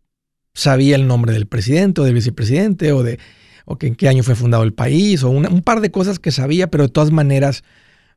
sabía 0.52 0.96
el 0.96 1.06
nombre 1.06 1.32
del 1.32 1.46
presidente 1.46 2.02
o 2.02 2.04
del 2.04 2.12
vicepresidente 2.12 2.92
o 2.92 3.02
de 3.02 3.18
o 3.64 3.78
que 3.78 3.86
en 3.86 3.94
qué 3.94 4.10
año 4.10 4.22
fue 4.22 4.34
fundado 4.34 4.62
el 4.62 4.74
país, 4.74 5.22
o 5.22 5.30
un 5.30 5.62
par 5.62 5.80
de 5.80 5.90
cosas 5.90 6.18
que 6.18 6.32
sabía, 6.32 6.70
pero 6.70 6.84
de 6.84 6.92
todas 6.92 7.10
maneras, 7.10 7.64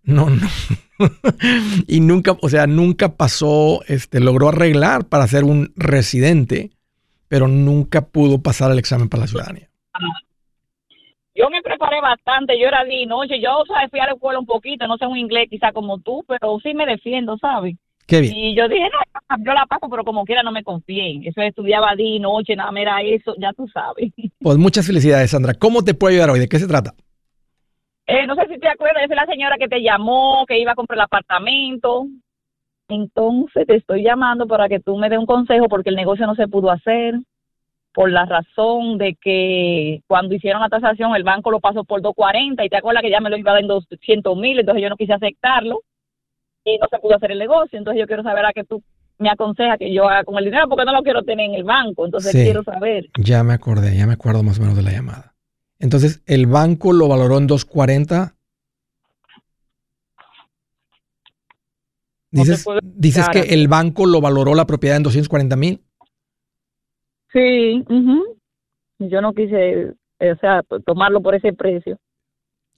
no, 0.04 0.30
no. 0.30 0.50
y 1.88 2.02
nunca, 2.02 2.36
o 2.42 2.50
sea, 2.50 2.68
nunca 2.68 3.16
pasó, 3.16 3.84
este, 3.88 4.20
logró 4.20 4.50
arreglar 4.50 5.08
para 5.08 5.26
ser 5.28 5.46
un 5.46 5.72
residente, 5.78 6.72
pero 7.30 7.48
nunca 7.48 8.02
pudo 8.02 8.42
pasar 8.42 8.72
el 8.72 8.80
examen 8.80 9.08
para 9.08 9.22
la 9.22 9.28
ciudadanía. 9.28 9.70
Yo 11.36 11.50
me 11.50 11.62
preparé 11.62 12.02
bastante, 12.02 12.60
yo 12.60 12.68
era 12.68 12.84
de 12.84 13.06
noche, 13.06 13.40
yo 13.40 13.64
fui 13.90 14.00
a 14.00 14.08
la 14.08 14.14
escuela 14.14 14.40
un 14.40 14.46
poquito, 14.46 14.88
no 14.88 14.98
sé 14.98 15.06
un 15.06 15.18
inglés 15.18 15.48
quizá 15.50 15.72
como 15.72 16.00
tú, 16.00 16.26
pero 16.28 16.60
sí 16.62 16.74
me 16.74 16.86
defiendo, 16.86 17.38
¿sabes? 17.38 17.78
Y 18.12 18.56
yo 18.56 18.68
dije, 18.68 18.90
no, 18.90 19.38
yo 19.46 19.54
la 19.54 19.66
paso, 19.68 19.88
pero 19.90 20.04
como 20.04 20.26
quiera 20.26 20.42
no 20.42 20.52
me 20.52 20.64
confíen. 20.64 21.24
Eso 21.26 21.42
estudiaba 21.42 21.96
día 21.96 22.16
y 22.16 22.20
noche, 22.20 22.56
nada, 22.56 22.72
era 22.76 23.02
eso, 23.02 23.36
ya 23.38 23.54
tú 23.54 23.68
sabes. 23.68 24.12
Pues 24.42 24.58
muchas 24.58 24.88
felicidades, 24.88 25.32
Sandra. 25.32 25.54
¿Cómo 25.54 25.84
te 25.84 25.94
puedo 25.94 26.14
ayudar 26.14 26.30
hoy? 26.30 26.40
¿De 26.40 26.48
qué 26.48 26.60
se 26.60 26.68
trata? 26.68 26.94
Eh, 28.08 28.26
no 28.26 28.36
sé 28.36 28.48
si 28.48 28.58
te 28.58 28.70
acuerdas, 28.70 29.04
es 29.04 29.10
la 29.10 29.26
señora 29.26 29.58
que 29.60 29.68
te 29.68 29.82
llamó, 29.82 30.46
que 30.48 30.58
iba 30.58 30.72
a 30.72 30.76
comprar 30.76 30.98
el 30.98 31.04
apartamento. 31.04 32.08
Entonces 32.90 33.68
te 33.68 33.76
estoy 33.76 34.04
llamando 34.04 34.48
para 34.48 34.68
que 34.68 34.80
tú 34.80 34.98
me 34.98 35.10
des 35.10 35.20
un 35.20 35.26
consejo 35.26 35.68
porque 35.70 35.90
el 35.90 35.96
negocio 35.96 36.26
no 36.26 36.36
se 36.36 36.48
pudo 36.48 36.72
hacer 36.72 37.16
por 37.94 38.12
la 38.12 38.26
razón 38.26 38.98
de 38.98 39.16
que 39.22 40.02
cuando 40.08 40.36
hicieron 40.36 40.62
la 40.62 40.70
tasación 40.70 41.16
el 41.16 41.24
banco 41.24 41.52
lo 41.52 41.60
pasó 41.60 41.84
por 41.84 42.02
240 42.02 42.66
y 42.66 42.70
te 42.70 42.78
acuerdas 42.78 43.04
que 43.04 43.12
ya 43.12 43.20
me 43.20 43.30
lo 43.30 43.38
iba 43.38 43.52
a 43.52 43.54
dar 43.56 43.62
en 43.62 43.68
200 43.68 44.38
mil, 44.38 44.60
entonces 44.60 44.84
yo 44.84 44.90
no 44.90 44.96
quise 44.98 45.14
aceptarlo 45.14 45.82
y 46.66 46.78
no 46.78 46.88
se 46.90 47.00
pudo 47.00 47.16
hacer 47.16 47.32
el 47.32 47.40
negocio. 47.40 47.78
Entonces 47.78 48.00
yo 48.00 48.08
quiero 48.08 48.24
saber 48.24 48.46
a 48.46 48.54
qué 48.54 48.64
tú 48.64 48.82
me 49.20 49.30
aconsejas 49.30 49.78
que 49.78 49.94
yo 49.94 50.08
haga 50.08 50.24
con 50.24 50.38
el 50.38 50.46
dinero 50.46 50.68
porque 50.68 50.86
no 50.86 50.94
lo 50.94 51.04
quiero 51.04 51.24
tener 51.24 51.46
en 51.46 51.56
el 51.56 51.64
banco. 51.64 52.06
Entonces 52.06 52.34
quiero 52.34 52.64
saber. 52.64 53.10
Ya 53.20 53.44
me 53.44 53.54
acordé, 53.54 53.96
ya 53.96 54.08
me 54.08 54.14
acuerdo 54.14 54.44
más 54.44 54.58
o 54.58 54.62
menos 54.62 54.76
de 54.76 54.84
la 54.84 54.92
llamada. 54.92 55.36
Entonces, 55.78 56.22
¿el 56.26 56.46
banco 56.48 56.92
lo 56.92 57.08
valoró 57.08 57.38
en 57.38 57.48
240? 57.48 58.36
Dices, 62.32 62.66
dices 62.84 63.28
que 63.30 63.40
el 63.40 63.68
banco 63.68 64.06
lo 64.06 64.22
valoró 64.22 64.54
la 64.54 64.66
propiedad 64.66 64.98
en 64.98 65.04
240 65.04 65.56
mil. 65.56 65.82
Sí, 67.32 67.84
yo 69.00 69.22
no 69.22 69.34
quise, 69.34 69.94
o 70.20 70.36
sea, 70.40 70.64
tomarlo 70.86 71.22
por 71.22 71.36
ese 71.36 71.54
precio. 71.54 71.98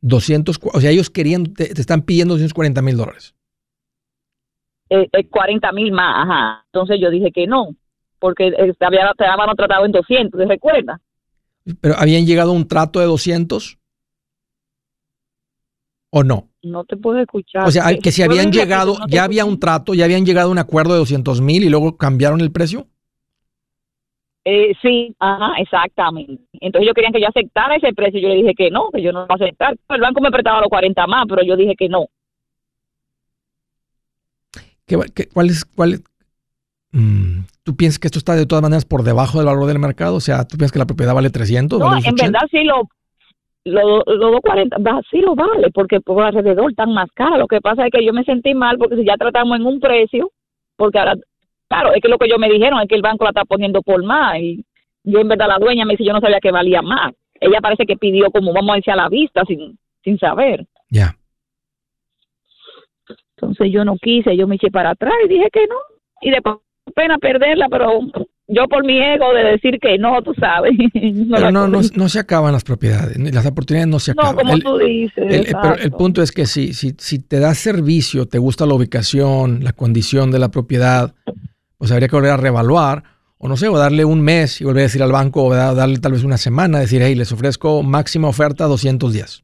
200, 0.02 0.60
o 0.74 0.82
sea, 0.82 0.90
ellos 0.90 1.10
querían, 1.10 1.54
te, 1.54 1.72
están 1.80 2.02
pidiendo 2.02 2.34
240 2.36 2.82
mil 2.82 2.98
dólares. 2.98 3.36
Eh, 4.90 5.08
40 5.30 5.68
eh, 5.68 5.74
mil 5.74 5.92
más, 5.92 6.28
ajá. 6.28 6.66
Entonces 6.68 6.98
yo 7.00 7.10
dije 7.10 7.32
que 7.32 7.48
no, 7.48 7.76
porque 8.20 8.48
eh, 8.48 8.74
había, 8.80 9.12
te 9.18 9.26
habían 9.26 9.56
tratado 9.56 9.86
en 9.86 9.92
200, 9.92 10.40
¿te 10.40 10.46
recuerdas? 10.48 11.00
Pero 11.80 11.96
habían 11.98 12.26
llegado 12.26 12.52
a 12.52 12.56
un 12.56 12.68
trato 12.68 13.00
de 13.00 13.06
200 13.06 13.78
o 16.12 16.24
no? 16.24 16.50
No 16.62 16.84
te 16.84 16.96
puedo 16.96 17.20
escuchar. 17.20 17.68
O 17.68 17.72
sea, 17.72 17.98
que 17.98 18.12
si 18.12 18.22
habían 18.22 18.52
llegado, 18.52 18.98
ya 19.08 19.24
había 19.24 19.46
un 19.46 19.60
trato, 19.60 19.96
ya 19.96 20.06
habían 20.06 20.26
llegado 20.26 20.50
a 20.50 20.52
un 20.52 20.60
acuerdo 20.60 20.94
de 20.94 21.00
200 21.00 21.42
mil 21.42 21.64
y 21.64 21.70
luego 21.70 21.98
cambiaron 21.98 22.42
el 22.42 22.52
precio. 22.52 22.86
Eh, 24.44 24.74
sí, 24.82 25.16
ajá, 25.20 25.54
exactamente. 25.60 26.44
Entonces 26.54 26.84
ellos 26.84 26.94
querían 26.96 27.14
que 27.14 27.22
yo 27.22 27.28
aceptara 27.28 27.76
ese 27.76 27.94
precio. 27.94 28.20
Yo 28.20 28.30
le 28.30 28.36
dije 28.36 28.54
que 28.56 28.70
no, 28.70 28.90
que 28.92 29.02
yo 29.02 29.12
no 29.12 29.26
iba 29.26 29.28
a 29.30 29.36
aceptar. 29.36 29.76
El 29.90 30.02
banco 30.02 30.22
me 30.22 30.32
prestaba 30.32 30.62
los 30.62 30.70
40 30.70 31.08
más, 31.08 31.26
pero 31.28 31.44
yo 31.44 31.56
dije 31.56 31.76
que 31.76 31.90
no. 31.90 32.08
¿Qué, 34.86 34.98
cuál 35.32 35.50
es, 35.50 35.64
cuál, 35.64 36.04
mm, 36.92 37.44
¿Tú 37.64 37.78
piensas 37.78 38.00
que 38.00 38.08
esto 38.08 38.20
está 38.20 38.36
de 38.36 38.46
todas 38.46 38.64
maneras 38.64 38.84
por 38.84 39.04
debajo 39.04 39.38
del 39.38 39.48
valor 39.48 39.66
del 39.68 39.80
mercado? 39.80 40.16
O 40.16 40.20
sea, 40.20 40.46
¿tú 40.46 40.58
piensas 40.58 40.74
que 40.74 40.80
la 40.80 40.88
propiedad 40.88 41.14
vale 41.14 41.30
300? 41.30 41.80
No, 41.80 41.96
en 41.96 42.16
verdad 42.16 42.42
sí 42.50 42.64
lo, 42.64 42.90
los 43.64 44.04
lo 44.06 44.32
240, 44.32 44.78
sí 45.10 45.20
lo 45.22 45.36
vale, 45.36 45.70
porque 45.72 46.02
por 46.02 46.24
alrededor 46.24 46.72
están 46.72 46.94
más 46.94 47.10
caros. 47.14 47.40
Lo 47.40 47.48
que 47.48 47.62
pasa 47.62 47.86
es 47.86 47.92
que 47.92 48.06
yo 48.06 48.14
me 48.14 48.24
sentí 48.24 48.54
mal 48.54 48.78
porque 48.78 48.96
si 48.96 49.06
ya 49.06 49.16
tratamos 49.18 49.60
en 49.60 49.66
un 49.66 49.80
precio, 49.80 50.32
porque 50.76 51.00
ahora 51.00 51.16
Claro, 51.72 51.94
es 51.94 52.02
que 52.02 52.10
lo 52.10 52.18
que 52.18 52.26
ellos 52.26 52.38
me 52.38 52.50
dijeron 52.50 52.82
es 52.82 52.90
que 52.90 52.96
el 52.96 53.02
banco 53.02 53.24
la 53.24 53.30
está 53.30 53.46
poniendo 53.46 53.82
por 53.82 54.04
más 54.04 54.38
y 54.38 54.66
yo 55.06 55.22
en 55.22 55.30
verdad 55.30 55.48
la 55.48 55.58
dueña 55.58 55.86
me 55.86 55.94
dice 55.94 56.04
yo 56.04 56.12
no 56.12 56.20
sabía 56.20 56.42
que 56.42 56.52
valía 56.52 56.82
más. 56.82 57.14
Ella 57.40 57.62
parece 57.62 57.86
que 57.86 57.96
pidió 57.96 58.30
como 58.30 58.52
vamos 58.52 58.74
a 58.74 58.76
decir 58.76 58.92
a 58.92 58.98
la 58.98 59.08
vista 59.08 59.46
sin, 59.46 59.80
sin 60.04 60.20
saber. 60.20 60.66
Ya. 60.90 61.16
Entonces 63.38 63.72
yo 63.72 63.86
no 63.86 63.96
quise, 63.96 64.36
yo 64.36 64.48
me 64.48 64.56
eché 64.56 64.70
para 64.70 64.90
atrás 64.90 65.14
y 65.24 65.30
dije 65.30 65.48
que 65.50 65.66
no. 65.66 65.78
Y 66.20 66.32
después 66.32 66.58
pena 66.94 67.18
perderla, 67.18 67.70
pero 67.70 68.02
yo 68.52 68.68
por 68.68 68.86
mi 68.86 68.98
ego 68.98 69.34
de 69.34 69.52
decir 69.52 69.80
que 69.80 69.98
no, 69.98 70.22
tú 70.22 70.34
sabes. 70.40 70.74
no 70.94 71.36
pero 71.36 71.52
no, 71.52 71.68
no, 71.68 72.10
se 72.10 72.20
acaban 72.20 72.52
las 72.54 72.64
propiedades, 72.64 73.18
las 73.18 73.46
oportunidades 73.46 73.90
no 73.90 74.00
se 74.00 74.12
acaban. 74.12 74.36
No, 74.36 74.42
como 74.42 74.60
tú 74.60 74.78
dices. 74.78 75.54
pero 75.62 75.76
el 75.76 75.92
punto 75.92 76.22
es 76.22 76.32
que 76.32 76.46
si, 76.46 76.74
si, 76.74 76.94
si 76.98 77.20
te 77.20 77.40
da 77.40 77.56
servicio, 77.56 78.28
te 78.28 78.38
gusta 78.38 78.66
la 78.66 78.74
ubicación, 78.74 79.64
la 79.64 79.74
condición 79.74 80.32
de 80.32 80.40
la 80.40 80.50
propiedad, 80.50 81.16
pues 81.78 81.92
habría 81.92 82.08
que 82.08 82.16
volver 82.16 82.32
a 82.32 82.38
reevaluar, 82.38 83.04
o 83.38 83.48
no 83.48 83.58
sé, 83.58 83.70
o 83.70 83.78
darle 83.78 84.06
un 84.06 84.22
mes 84.22 84.62
y 84.62 84.66
volver 84.66 84.82
a 84.82 84.84
decir 84.84 85.02
al 85.02 85.12
banco, 85.12 85.44
o 85.44 85.54
darle 85.54 86.00
tal 86.00 86.12
vez 86.12 86.24
una 86.24 86.38
semana, 86.38 86.80
decir, 86.80 87.02
hey, 87.02 87.16
les 87.16 87.32
ofrezco 87.32 87.84
máxima 87.84 88.28
oferta 88.28 88.66
210. 88.66 89.44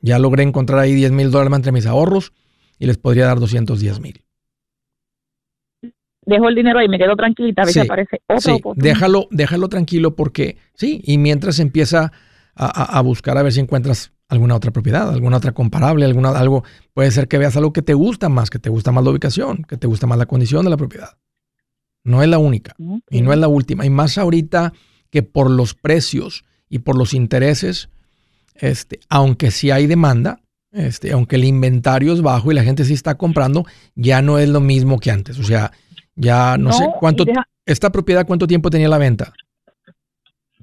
Ya 0.00 0.18
logré 0.18 0.44
encontrar 0.44 0.78
ahí 0.78 0.94
10 0.94 1.10
mil 1.10 1.30
dólares 1.30 1.56
entre 1.56 1.72
mis 1.72 1.86
ahorros 1.86 2.32
y 2.78 2.86
les 2.86 2.96
podría 2.96 3.26
dar 3.26 3.40
210 3.40 4.00
mil. 4.00 4.22
Dejo 6.28 6.46
el 6.48 6.54
dinero 6.54 6.78
ahí, 6.78 6.88
me 6.88 6.98
quedo 6.98 7.16
tranquilita, 7.16 7.62
a 7.62 7.64
ver 7.64 7.72
si 7.72 7.80
aparece 7.80 8.20
otro. 8.26 8.40
Sí, 8.40 8.60
déjalo, 8.76 9.28
déjalo 9.30 9.68
tranquilo 9.70 10.14
porque 10.14 10.58
sí, 10.74 11.00
y 11.04 11.16
mientras 11.16 11.58
empieza 11.58 12.12
a, 12.54 12.98
a 12.98 13.00
buscar 13.00 13.38
a 13.38 13.42
ver 13.42 13.52
si 13.52 13.60
encuentras 13.60 14.12
alguna 14.28 14.54
otra 14.54 14.70
propiedad, 14.70 15.08
alguna 15.08 15.38
otra 15.38 15.52
comparable, 15.52 16.04
alguna, 16.04 16.28
algo, 16.30 16.64
puede 16.92 17.10
ser 17.12 17.28
que 17.28 17.38
veas 17.38 17.56
algo 17.56 17.72
que 17.72 17.80
te 17.80 17.94
gusta 17.94 18.28
más, 18.28 18.50
que 18.50 18.58
te 18.58 18.68
gusta 18.68 18.92
más 18.92 19.04
la 19.04 19.10
ubicación, 19.10 19.64
que 19.64 19.78
te 19.78 19.86
gusta 19.86 20.06
más 20.06 20.18
la 20.18 20.26
condición 20.26 20.64
de 20.64 20.70
la 20.70 20.76
propiedad. 20.76 21.16
No 22.04 22.22
es 22.22 22.28
la 22.28 22.36
única 22.36 22.74
y 23.10 23.22
no 23.22 23.32
es 23.32 23.38
la 23.38 23.48
última. 23.48 23.86
Y 23.86 23.90
más 23.90 24.18
ahorita 24.18 24.74
que 25.10 25.22
por 25.22 25.50
los 25.50 25.72
precios 25.72 26.44
y 26.68 26.80
por 26.80 26.98
los 26.98 27.14
intereses, 27.14 27.88
este, 28.54 29.00
aunque 29.08 29.50
sí 29.50 29.70
hay 29.70 29.86
demanda, 29.86 30.42
este, 30.72 31.12
aunque 31.12 31.36
el 31.36 31.44
inventario 31.44 32.12
es 32.12 32.20
bajo 32.20 32.52
y 32.52 32.54
la 32.54 32.64
gente 32.64 32.84
sí 32.84 32.92
está 32.92 33.16
comprando, 33.16 33.64
ya 33.94 34.20
no 34.20 34.38
es 34.38 34.50
lo 34.50 34.60
mismo 34.60 34.98
que 34.98 35.10
antes. 35.10 35.38
O 35.38 35.44
sea, 35.44 35.72
ya 36.18 36.58
no, 36.58 36.72
sé 36.72 36.84
cuánto, 36.98 37.24
esta 37.64 37.90
propiedad, 37.90 38.26
¿cuánto 38.26 38.46
tiempo 38.46 38.70
tenía 38.70 38.88
la 38.88 38.98
venta? 38.98 39.32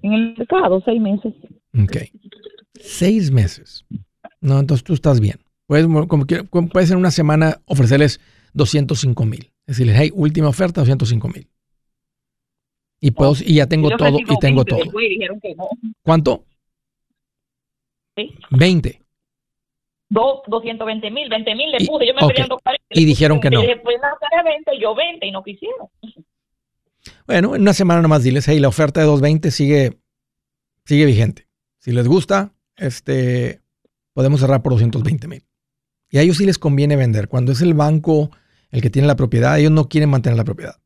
En 0.02 0.14
el 0.14 0.36
mercado, 0.38 0.82
seis 0.86 1.02
meses. 1.02 1.34
Ok. 1.82 1.98
Seis 2.74 3.32
meses. 3.32 3.86
No, 4.42 4.60
entonces 4.60 4.84
tú 4.84 4.94
estás 4.94 5.20
bien. 5.20 5.40
Puedes, 5.66 5.88
como, 6.08 6.26
puedes 6.68 6.92
en 6.92 6.98
una 6.98 7.10
semana 7.10 7.62
ofrecerles 7.66 8.20
205 8.54 9.26
mil. 9.26 9.52
Decirles, 9.66 9.96
hey, 9.98 10.12
última 10.14 10.50
oferta, 10.50 10.82
205 10.82 11.28
mil. 11.30 11.48
Y, 13.00 13.12
puedo, 13.12 13.34
y 13.44 13.56
ya 13.56 13.68
tengo 13.68 13.90
todo, 13.98 14.20
y 14.20 14.40
tengo 14.40 14.66
todo. 14.66 14.84
¿Cuánto? 16.04 16.44
Sí. 18.16 18.34
20. 18.52 19.02
220 20.10 21.12
mil, 21.12 21.30
20 21.30 21.56
mil 21.56 21.72
le 21.72 21.86
puse, 21.86 22.08
yo 22.08 22.14
me 22.14 22.26
okay. 22.26 22.46
Y 22.90 23.06
dijeron 23.06 23.40
que 23.40 23.50
no. 23.50 23.62
Después 23.62 23.98
de 23.98 24.44
20, 24.44 24.72
yo 24.80 24.96
20 24.96 25.26
y 25.26 25.32
no 25.32 25.44
quisieron. 25.44 25.88
Bueno, 27.28 27.56
en 27.56 27.62
una 27.62 27.74
semana 27.74 28.02
nomás 28.02 28.24
diles, 28.24 28.48
hey, 28.48 28.60
la 28.60 28.68
oferta 28.68 29.00
de 29.00 29.06
220 29.06 29.52
sigue, 29.52 30.00
sigue 30.86 31.06
vigente. 31.06 31.48
Si 31.80 31.92
les 31.92 32.08
gusta, 32.08 32.54
este, 32.76 33.62
podemos 34.14 34.40
cerrar 34.40 34.62
por 34.62 34.74
220 34.74 35.28
mil. 35.28 35.46
Y 36.10 36.18
a 36.18 36.22
ellos 36.22 36.38
sí 36.38 36.46
les 36.46 36.60
conviene 36.60 36.96
vender. 36.96 37.28
Cuando 37.28 37.52
es 37.52 37.62
el 37.62 37.74
banco 37.74 38.32
el 38.72 38.82
que 38.82 38.90
tiene 38.90 39.08
la 39.08 39.16
propiedad, 39.16 39.60
ellos 39.60 39.72
no 39.72 39.88
quieren 39.88 40.10
mantener 40.10 40.38
la 40.38 40.44
propiedad. 40.44 40.80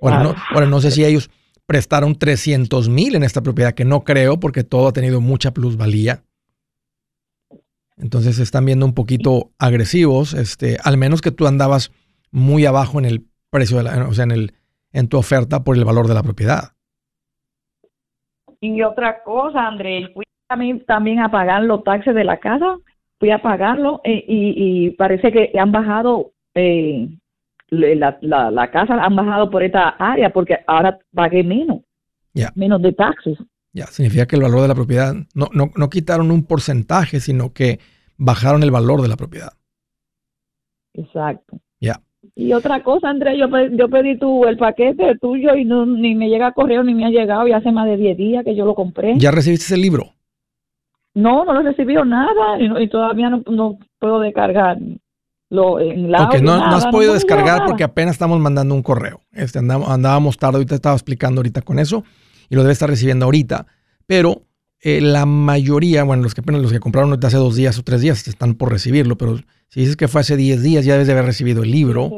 Ahora, 0.00 0.22
no, 0.22 0.34
ahora 0.50 0.66
no 0.66 0.80
sé 0.80 0.90
si 0.90 1.04
ellos 1.04 1.30
prestaron 1.66 2.18
300 2.18 2.88
mil 2.88 3.14
en 3.14 3.22
esta 3.22 3.40
propiedad, 3.40 3.74
que 3.74 3.84
no 3.84 4.02
creo 4.02 4.40
porque 4.40 4.64
todo 4.64 4.88
ha 4.88 4.92
tenido 4.92 5.20
mucha 5.20 5.52
plusvalía. 5.52 6.24
Entonces 8.02 8.36
se 8.36 8.42
están 8.42 8.64
viendo 8.64 8.84
un 8.84 8.94
poquito 8.94 9.52
agresivos, 9.60 10.34
este, 10.34 10.76
al 10.82 10.98
menos 10.98 11.22
que 11.22 11.30
tú 11.30 11.46
andabas 11.46 11.92
muy 12.32 12.66
abajo 12.66 12.98
en 12.98 13.04
el 13.04 13.24
precio, 13.48 13.76
de 13.76 13.84
la, 13.84 14.08
o 14.08 14.12
sea, 14.12 14.24
en, 14.24 14.32
el, 14.32 14.52
en 14.92 15.08
tu 15.08 15.18
oferta 15.18 15.62
por 15.62 15.76
el 15.76 15.84
valor 15.84 16.08
de 16.08 16.14
la 16.14 16.22
propiedad. 16.24 16.72
Y 18.60 18.82
otra 18.82 19.22
cosa, 19.22 19.68
André, 19.68 20.10
fui 20.14 20.24
también 20.86 21.20
a 21.20 21.30
pagar 21.30 21.62
los 21.62 21.84
taxes 21.84 22.14
de 22.14 22.24
la 22.24 22.38
casa, 22.38 22.76
fui 23.20 23.30
a 23.30 23.40
pagarlo 23.40 24.00
eh, 24.02 24.24
y, 24.26 24.90
parece 24.90 25.30
que 25.30 25.52
han 25.58 25.70
bajado 25.70 26.32
eh, 26.54 27.08
la, 27.70 28.18
la, 28.20 28.70
casa, 28.72 28.94
han 28.94 29.14
bajado 29.14 29.48
por 29.48 29.62
esta 29.62 29.90
área 29.90 30.30
porque 30.30 30.58
ahora 30.66 30.98
pagué 31.14 31.44
menos, 31.44 31.82
menos 32.56 32.82
de 32.82 32.92
taxes. 32.92 33.38
Ya, 33.72 33.86
significa 33.86 34.26
que 34.26 34.36
el 34.36 34.42
valor 34.42 34.60
de 34.60 34.68
la 34.68 34.74
propiedad, 34.74 35.14
no, 35.34 35.48
no, 35.52 35.70
no 35.76 35.88
quitaron 35.88 36.30
un 36.30 36.44
porcentaje, 36.44 37.20
sino 37.20 37.52
que 37.52 37.78
bajaron 38.16 38.62
el 38.62 38.70
valor 38.70 39.02
de 39.02 39.08
la 39.08 39.16
propiedad. 39.16 39.52
Exacto. 40.94 41.58
Ya. 41.80 42.00
Y 42.34 42.52
otra 42.52 42.82
cosa, 42.82 43.10
Andrés, 43.10 43.36
yo, 43.38 43.48
yo 43.72 43.88
pedí 43.88 44.18
tu, 44.18 44.44
el 44.44 44.56
paquete 44.56 45.16
tuyo 45.20 45.54
y 45.56 45.64
no, 45.64 45.84
ni 45.84 46.14
me 46.14 46.28
llega 46.28 46.52
correo 46.52 46.82
ni 46.82 46.94
me 46.94 47.04
ha 47.04 47.10
llegado 47.10 47.46
y 47.48 47.52
hace 47.52 47.72
más 47.72 47.86
de 47.86 47.96
10 47.96 48.16
días 48.16 48.44
que 48.44 48.54
yo 48.54 48.64
lo 48.64 48.74
compré. 48.74 49.14
¿Ya 49.18 49.30
recibiste 49.30 49.74
el 49.74 49.82
libro? 49.82 50.12
No, 51.14 51.44
no 51.44 51.52
lo 51.52 51.60
he 51.60 51.64
recibido 51.64 52.04
nada 52.04 52.58
y, 52.58 52.88
todavía 52.88 53.28
no, 53.28 53.78
puedo 53.98 54.20
descargar. 54.20 54.78
Lo, 55.50 55.78
en 55.78 56.10
la 56.10 56.30
no, 56.40 56.56
no, 56.56 56.76
has 56.76 56.86
podido 56.86 57.12
descargar 57.12 57.66
porque 57.66 57.84
apenas 57.84 58.14
estamos 58.14 58.40
mandando 58.40 58.74
un 58.74 58.82
correo. 58.82 59.20
Este, 59.32 59.58
andábamos 59.58 60.38
tarde, 60.38 60.56
ahorita 60.56 60.74
estaba 60.74 60.94
explicando 60.94 61.40
ahorita 61.40 61.60
con 61.60 61.78
eso 61.78 62.04
y 62.48 62.54
lo 62.54 62.62
debe 62.62 62.72
estar 62.72 62.88
recibiendo 62.88 63.26
ahorita. 63.26 63.66
Pero 64.06 64.44
eh, 64.84 65.00
la 65.00 65.26
mayoría, 65.26 66.02
bueno, 66.02 66.24
los 66.24 66.34
que 66.34 66.40
apenas 66.40 66.60
los 66.60 66.72
que 66.72 66.80
compraron 66.80 67.16
hace 67.24 67.36
dos 67.36 67.54
días 67.54 67.78
o 67.78 67.84
tres 67.84 68.00
días 68.00 68.26
están 68.26 68.54
por 68.54 68.72
recibirlo, 68.72 69.16
pero 69.16 69.38
si 69.68 69.80
dices 69.80 69.96
que 69.96 70.08
fue 70.08 70.22
hace 70.22 70.36
diez 70.36 70.60
días, 70.60 70.84
ya 70.84 70.94
debes 70.94 71.06
de 71.06 71.12
haber 71.12 71.24
recibido 71.24 71.62
el 71.62 71.70
libro. 71.70 72.10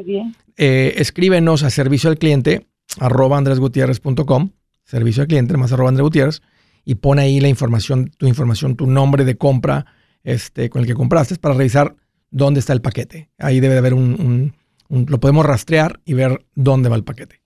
Eh, 0.56 0.94
escríbenos 0.96 1.62
a 1.62 1.70
servicio 1.70 2.08
al 2.08 2.18
cliente 2.18 2.66
arroba 2.98 3.36
andresgutierrez.com, 3.36 4.50
servicio 4.84 5.22
al 5.22 5.28
cliente 5.28 5.56
más 5.58 5.72
arroba 5.72 5.90
Andrés 5.90 6.04
Gutiérrez, 6.04 6.42
y 6.86 6.96
pone 6.96 7.22
ahí 7.22 7.38
la 7.38 7.48
información, 7.48 8.10
tu 8.16 8.26
información, 8.26 8.76
tu 8.76 8.86
nombre 8.86 9.24
de 9.24 9.36
compra 9.36 9.84
este, 10.22 10.70
con 10.70 10.80
el 10.80 10.86
que 10.86 10.94
compraste 10.94 11.36
para 11.36 11.54
revisar 11.54 11.96
dónde 12.30 12.60
está 12.60 12.72
el 12.72 12.80
paquete. 12.80 13.30
Ahí 13.38 13.60
debe 13.60 13.74
de 13.74 13.78
haber 13.80 13.94
un, 13.94 14.54
lo 14.88 15.20
podemos 15.20 15.44
rastrear 15.44 16.00
y 16.06 16.14
ver 16.14 16.46
dónde 16.54 16.88
va 16.88 16.96
el 16.96 17.04
paquete. 17.04 17.43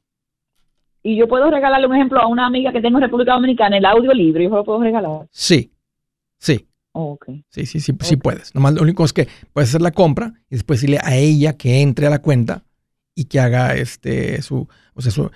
Y 1.09 1.17
yo 1.17 1.27
puedo 1.27 1.51
regalarle 1.51 1.87
un 1.87 1.95
ejemplo 1.95 2.21
a 2.21 2.27
una 2.27 2.45
amiga 2.45 2.71
que 2.71 2.83
tengo 2.83 2.99
en 2.99 3.05
República 3.05 3.33
Dominicana, 3.33 3.79
el 3.79 3.85
audio 3.87 4.13
libre, 4.13 4.45
yo 4.45 4.51
lo 4.51 4.63
puedo 4.63 4.83
regalar. 4.83 5.27
Sí, 5.31 5.73
sí. 6.39 6.69
Sí, 7.49 7.65
sí, 7.65 7.81
sí, 7.81 7.95
sí 7.99 8.17
puedes. 8.17 8.55
Nomás 8.55 8.75
lo 8.75 8.83
único 8.83 9.07
es 9.07 9.15
que 9.15 9.27
puedes 9.55 9.71
hacer 9.71 9.81
la 9.81 9.93
compra 9.93 10.35
y 10.51 10.57
después 10.57 10.81
decirle 10.81 10.99
a 11.03 11.17
ella 11.17 11.57
que 11.57 11.81
entre 11.81 12.09
a 12.09 12.11
la 12.11 12.21
cuenta 12.21 12.63
y 13.15 13.25
que 13.25 13.41
haga 13.41 13.75
este 13.75 14.43
su, 14.43 14.69
o 14.93 15.01
sea, 15.01 15.11
su, 15.11 15.31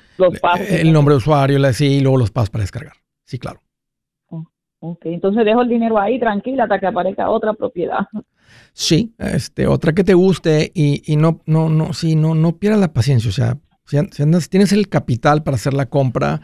el 0.69 0.93
nombre 0.93 1.15
de 1.15 1.19
usuario, 1.19 1.59
la 1.59 1.71
y 1.81 2.01
luego 2.01 2.19
los 2.19 2.31
pasos 2.31 2.51
para 2.51 2.65
descargar. 2.65 2.97
Sí, 3.25 3.39
claro. 3.39 3.63
Ok, 4.81 5.07
entonces 5.07 5.43
dejo 5.47 5.63
el 5.63 5.71
dinero 5.71 5.99
ahí 5.99 6.21
tranquila 6.21 6.65
hasta 6.65 6.81
que 6.81 6.87
aparezca 6.87 7.31
otra 7.31 7.55
propiedad. 7.55 8.01
Sí, 8.75 9.15
este, 9.17 9.67
otra 9.67 9.95
que 9.95 10.05
te 10.05 10.13
guste 10.13 10.71
y, 10.75 11.03
y 11.11 11.17
no, 11.17 11.41
no, 11.47 11.71
no, 11.71 11.95
sí, 11.95 12.15
no, 12.17 12.35
no 12.35 12.59
pierdas 12.59 12.81
la 12.81 12.93
paciencia. 12.93 13.31
O 13.31 13.33
sea, 13.33 13.57
si, 13.85 14.23
andas, 14.23 14.49
tienes 14.49 14.73
el 14.73 14.89
capital 14.89 15.43
para 15.43 15.57
hacer 15.57 15.75
la 15.75 15.87
compra, 15.87 16.41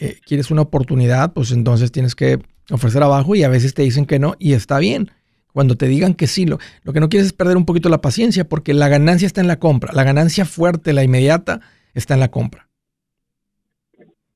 eh, 0.00 0.16
quieres 0.24 0.50
una 0.50 0.62
oportunidad, 0.62 1.32
pues 1.32 1.52
entonces 1.52 1.92
tienes 1.92 2.14
que 2.14 2.38
ofrecer 2.70 3.02
abajo 3.02 3.34
y 3.34 3.44
a 3.44 3.48
veces 3.48 3.74
te 3.74 3.82
dicen 3.82 4.06
que 4.06 4.18
no 4.18 4.34
y 4.38 4.54
está 4.54 4.78
bien. 4.78 5.10
Cuando 5.52 5.76
te 5.76 5.86
digan 5.86 6.14
que 6.14 6.26
sí, 6.26 6.46
lo, 6.46 6.58
lo 6.82 6.92
que 6.92 7.00
no 7.00 7.10
quieres 7.10 7.26
es 7.26 7.32
perder 7.34 7.58
un 7.58 7.66
poquito 7.66 7.90
la 7.90 8.00
paciencia 8.00 8.48
porque 8.48 8.72
la 8.72 8.88
ganancia 8.88 9.26
está 9.26 9.42
en 9.42 9.48
la 9.48 9.58
compra. 9.58 9.92
La 9.92 10.02
ganancia 10.02 10.46
fuerte, 10.46 10.94
la 10.94 11.04
inmediata, 11.04 11.60
está 11.92 12.14
en 12.14 12.20
la 12.20 12.30
compra. 12.30 12.68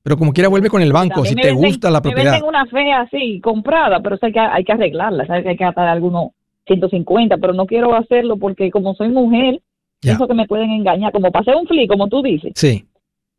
Pero 0.03 0.17
como 0.17 0.31
quiera 0.31 0.47
vuelve 0.47 0.69
con 0.69 0.81
el 0.81 0.93
banco, 0.93 1.25
si 1.25 1.35
te 1.35 1.51
gusta 1.51 1.89
la 1.89 2.01
propiedad. 2.01 2.39
Me 2.39 2.47
una 2.47 2.65
fe 2.67 2.93
así, 2.93 3.41
comprada, 3.41 3.99
pero 3.99 4.17
hay 4.21 4.31
que, 4.31 4.39
hay 4.39 4.63
que 4.63 4.71
arreglarla, 4.71 5.25
¿sabes? 5.25 5.45
Hay 5.45 5.57
que 5.57 5.65
atar 5.65 5.87
algunos 5.87 6.29
150, 6.67 7.37
pero 7.37 7.53
no 7.53 7.65
quiero 7.65 7.93
hacerlo 7.93 8.37
porque 8.37 8.71
como 8.71 8.93
soy 8.93 9.09
mujer, 9.09 9.59
pienso 9.99 10.27
que 10.27 10.33
me 10.33 10.47
pueden 10.47 10.71
engañar, 10.71 11.11
como 11.11 11.31
pasé 11.31 11.55
un 11.55 11.67
flip, 11.67 11.89
como 11.89 12.07
tú 12.07 12.21
dices. 12.21 12.51
Sí. 12.55 12.85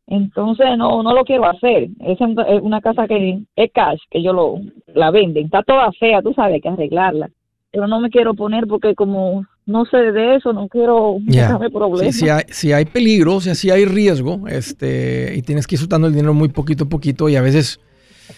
Entonces 0.07 0.65
no 0.77 1.03
no 1.03 1.13
lo 1.13 1.23
quiero 1.23 1.45
hacer. 1.45 1.89
Es 1.99 2.19
una 2.61 2.81
casa 2.81 3.07
que 3.07 3.39
es 3.55 3.71
cash, 3.71 3.99
que 4.09 4.23
yo 4.23 4.33
lo 4.33 4.59
la 4.87 5.11
venden. 5.11 5.45
Está 5.45 5.63
toda 5.63 5.91
fea, 5.93 6.21
tú 6.21 6.33
sabes, 6.33 6.55
hay 6.55 6.61
que 6.61 6.69
arreglarla. 6.69 7.29
Pero 7.71 7.87
no 7.87 7.99
me 7.99 8.09
quiero 8.09 8.33
poner 8.33 8.65
porque 8.65 8.95
como 8.95 9.45
no 9.67 9.85
sé 9.85 9.97
de 9.97 10.35
eso, 10.35 10.51
no 10.51 10.67
quiero 10.67 11.19
yeah. 11.27 11.59
problemas. 11.71 12.15
si, 12.15 12.27
hay, 12.27 12.41
si 12.49 12.73
hay 12.73 12.85
peligro, 12.85 13.35
o 13.35 13.41
sea, 13.41 13.53
si 13.53 13.69
hay 13.69 13.85
riesgo, 13.85 14.47
este, 14.47 15.33
y 15.35 15.43
tienes 15.43 15.67
que 15.67 15.75
ir 15.75 15.79
soltando 15.79 16.07
el 16.07 16.13
dinero 16.13 16.33
muy 16.33 16.49
poquito 16.49 16.85
a 16.85 16.89
poquito 16.89 17.29
y 17.29 17.35
a 17.35 17.41
veces 17.43 17.79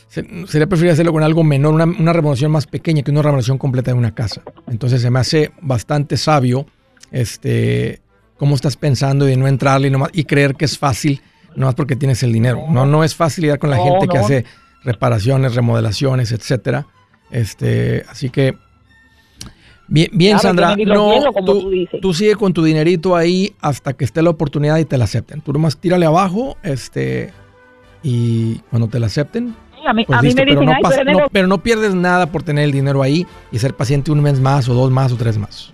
sería 0.09 0.67
preferible 0.67 0.91
hacerlo 0.91 1.13
con 1.13 1.23
algo 1.23 1.45
menor, 1.45 1.73
una, 1.73 1.85
una 1.85 2.11
remodelación 2.11 2.51
más 2.51 2.67
pequeña 2.67 3.01
que 3.01 3.11
una 3.11 3.21
remodelación 3.21 3.57
completa 3.57 3.91
de 3.91 3.97
una 3.97 4.13
casa. 4.13 4.41
Entonces 4.67 5.01
se 5.01 5.09
me 5.09 5.19
hace 5.19 5.51
bastante 5.61 6.17
sabio 6.17 6.65
este, 7.11 8.01
cómo 8.41 8.55
estás 8.55 8.75
pensando 8.75 9.25
de 9.25 9.37
no 9.37 9.47
entrarle 9.47 9.89
y, 9.89 10.19
y 10.19 10.23
creer 10.23 10.55
que 10.55 10.65
es 10.65 10.75
fácil 10.75 11.21
nomás 11.55 11.75
porque 11.75 11.95
tienes 11.95 12.23
el 12.23 12.33
dinero. 12.33 12.63
No, 12.71 12.87
no 12.87 13.03
es 13.03 13.13
fácil 13.13 13.45
ir 13.45 13.59
con 13.59 13.69
la 13.69 13.77
gente 13.77 14.07
que 14.07 14.17
hace 14.17 14.45
reparaciones, 14.83 15.53
remodelaciones, 15.53 16.31
etcétera. 16.31 16.87
Este, 17.29 18.03
así 18.09 18.31
que 18.31 18.55
Bien, 19.87 20.09
bien 20.11 20.39
Sandra, 20.39 20.75
no, 20.75 21.21
tú, 21.45 21.69
tú, 22.01 22.13
sigue 22.15 22.35
con 22.35 22.51
tu 22.51 22.63
dinerito 22.63 23.15
ahí 23.15 23.53
hasta 23.59 23.93
que 23.93 24.05
esté 24.05 24.23
la 24.23 24.31
oportunidad 24.31 24.77
y 24.77 24.85
te 24.85 24.97
la 24.97 25.03
acepten. 25.03 25.41
Tú 25.41 25.53
nomás 25.53 25.77
tírale 25.77 26.07
abajo, 26.07 26.57
este, 26.63 27.31
y 28.01 28.55
cuando 28.71 28.87
te 28.87 28.99
la 28.99 29.05
acepten, 29.05 29.53
pues 30.07 30.33
pero, 30.33 30.63
no 30.63 31.27
pero 31.31 31.47
no 31.47 31.61
pierdes 31.61 31.93
nada 31.93 32.25
por 32.27 32.41
tener 32.41 32.63
el 32.63 32.71
dinero 32.71 33.03
ahí 33.03 33.27
y 33.51 33.59
ser 33.59 33.75
paciente 33.75 34.11
un 34.11 34.21
mes 34.21 34.39
más 34.39 34.67
o 34.67 34.73
dos 34.73 34.89
más 34.89 35.11
o 35.11 35.15
tres 35.15 35.37
más. 35.37 35.73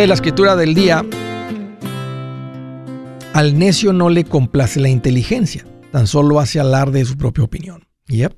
Dice 0.00 0.08
la 0.08 0.14
escritura 0.14 0.56
del 0.56 0.74
día, 0.74 1.04
al 3.34 3.58
necio 3.58 3.92
no 3.92 4.08
le 4.08 4.24
complace 4.24 4.80
la 4.80 4.88
inteligencia, 4.88 5.66
tan 5.92 6.06
solo 6.06 6.40
hace 6.40 6.58
alarde 6.58 7.00
de 7.00 7.04
su 7.04 7.18
propia 7.18 7.44
opinión. 7.44 7.86
Yep. 8.06 8.34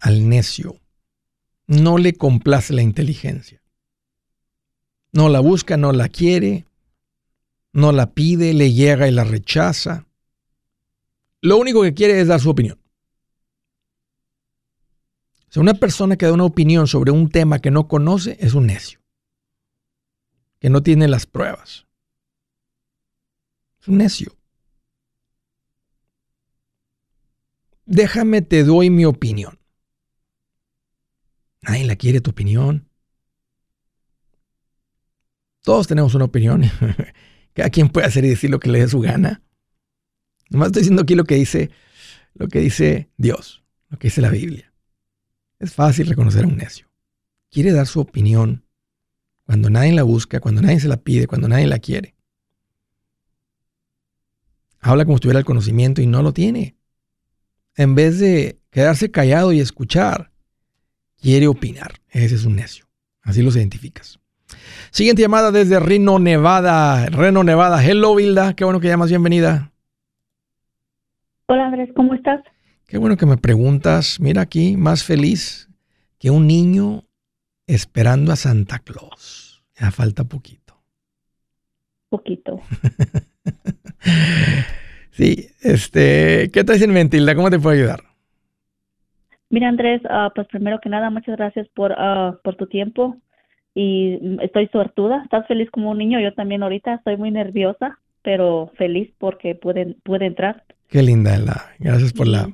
Al 0.00 0.26
necio 0.26 0.80
no 1.66 1.98
le 1.98 2.14
complace 2.14 2.72
la 2.72 2.80
inteligencia. 2.80 3.60
No 5.12 5.28
la 5.28 5.40
busca, 5.40 5.76
no 5.76 5.92
la 5.92 6.08
quiere, 6.08 6.64
no 7.74 7.92
la 7.92 8.14
pide, 8.14 8.54
le 8.54 8.72
llega 8.72 9.06
y 9.06 9.10
la 9.10 9.24
rechaza. 9.24 10.06
Lo 11.42 11.58
único 11.58 11.82
que 11.82 11.92
quiere 11.92 12.18
es 12.18 12.28
dar 12.28 12.40
su 12.40 12.48
opinión. 12.48 12.78
O 15.54 15.60
una 15.60 15.74
persona 15.74 16.16
que 16.16 16.24
da 16.24 16.32
una 16.32 16.44
opinión 16.44 16.86
sobre 16.86 17.10
un 17.10 17.28
tema 17.28 17.58
que 17.58 17.70
no 17.70 17.86
conoce 17.86 18.38
es 18.40 18.54
un 18.54 18.68
necio 18.68 19.03
que 20.64 20.70
no 20.70 20.82
tiene 20.82 21.08
las 21.08 21.26
pruebas. 21.26 21.86
Es 23.82 23.88
un 23.88 23.98
necio. 23.98 24.34
Déjame, 27.84 28.40
te 28.40 28.64
doy 28.64 28.88
mi 28.88 29.04
opinión. 29.04 29.58
Nadie 31.60 31.84
la 31.84 31.96
quiere 31.96 32.22
tu 32.22 32.30
opinión. 32.30 32.88
Todos 35.60 35.86
tenemos 35.86 36.14
una 36.14 36.24
opinión. 36.24 36.62
Cada 37.52 37.68
quien 37.68 37.90
puede 37.90 38.06
hacer 38.06 38.24
y 38.24 38.30
decir 38.30 38.48
lo 38.48 38.58
que 38.58 38.70
le 38.70 38.80
dé 38.80 38.88
su 38.88 39.00
gana. 39.00 39.42
Nomás 40.48 40.68
estoy 40.68 40.80
diciendo 40.80 41.02
aquí 41.02 41.14
lo 41.14 41.24
que 41.24 41.34
dice, 41.34 41.72
lo 42.32 42.48
que 42.48 42.60
dice 42.60 43.10
Dios, 43.18 43.62
lo 43.90 43.98
que 43.98 44.06
dice 44.06 44.22
la 44.22 44.30
Biblia. 44.30 44.72
Es 45.58 45.74
fácil 45.74 46.06
reconocer 46.06 46.44
a 46.44 46.48
un 46.48 46.56
necio. 46.56 46.90
Quiere 47.50 47.72
dar 47.72 47.86
su 47.86 48.00
opinión 48.00 48.63
cuando 49.46 49.70
nadie 49.70 49.92
la 49.92 50.02
busca, 50.02 50.40
cuando 50.40 50.62
nadie 50.62 50.80
se 50.80 50.88
la 50.88 50.96
pide, 50.96 51.26
cuando 51.26 51.48
nadie 51.48 51.66
la 51.66 51.78
quiere. 51.78 52.14
Habla 54.80 55.04
como 55.04 55.16
si 55.16 55.22
tuviera 55.22 55.38
el 55.38 55.44
conocimiento 55.44 56.02
y 56.02 56.06
no 56.06 56.22
lo 56.22 56.32
tiene. 56.32 56.76
En 57.76 57.94
vez 57.94 58.18
de 58.18 58.58
quedarse 58.70 59.10
callado 59.10 59.52
y 59.52 59.60
escuchar, 59.60 60.30
quiere 61.20 61.46
opinar. 61.46 61.94
Ese 62.10 62.34
es 62.34 62.44
un 62.44 62.56
necio. 62.56 62.86
Así 63.22 63.42
los 63.42 63.56
identificas. 63.56 64.20
Siguiente 64.90 65.22
llamada 65.22 65.50
desde 65.50 65.80
Reno, 65.80 66.18
Nevada. 66.18 67.06
Reno, 67.06 67.42
Nevada. 67.42 67.84
Hello, 67.84 68.20
Hilda. 68.20 68.54
Qué 68.54 68.64
bueno 68.64 68.80
que 68.80 68.88
llamas. 68.88 69.08
Bienvenida. 69.08 69.72
Hola, 71.46 71.66
Andrés. 71.66 71.90
¿Cómo 71.96 72.14
estás? 72.14 72.42
Qué 72.86 72.98
bueno 72.98 73.16
que 73.16 73.26
me 73.26 73.36
preguntas. 73.36 74.20
Mira 74.20 74.42
aquí, 74.42 74.76
más 74.76 75.02
feliz 75.02 75.68
que 76.18 76.30
un 76.30 76.46
niño 76.46 77.03
esperando 77.66 78.32
a 78.32 78.36
Santa 78.36 78.78
Claus. 78.78 79.64
Ya 79.78 79.90
falta 79.90 80.24
poquito. 80.24 80.74
Poquito. 82.08 82.60
sí, 85.10 85.48
este, 85.62 86.50
¿qué 86.52 86.64
traes 86.64 86.82
en 86.82 86.92
mente, 86.92 87.16
Hilda? 87.16 87.34
¿Cómo 87.34 87.50
te 87.50 87.58
puedo 87.58 87.76
ayudar? 87.76 88.00
Mira, 89.50 89.68
Andrés, 89.68 90.02
uh, 90.04 90.30
pues 90.34 90.46
primero 90.48 90.80
que 90.80 90.88
nada, 90.88 91.10
muchas 91.10 91.36
gracias 91.36 91.68
por, 91.74 91.92
uh, 91.92 92.38
por 92.42 92.56
tu 92.56 92.66
tiempo 92.66 93.16
y 93.74 94.18
estoy 94.42 94.68
suertuda. 94.68 95.22
Estás 95.24 95.46
feliz 95.46 95.70
como 95.70 95.90
un 95.90 95.98
niño, 95.98 96.20
yo 96.20 96.32
también 96.34 96.62
ahorita 96.62 96.94
estoy 96.94 97.16
muy 97.16 97.30
nerviosa, 97.30 97.98
pero 98.22 98.72
feliz 98.76 99.12
porque 99.18 99.54
puede, 99.54 99.96
puede 100.04 100.26
entrar. 100.26 100.64
Qué 100.88 101.02
linda. 101.02 101.72
Gracias 101.78 102.12
por 102.12 102.28
la 102.28 102.48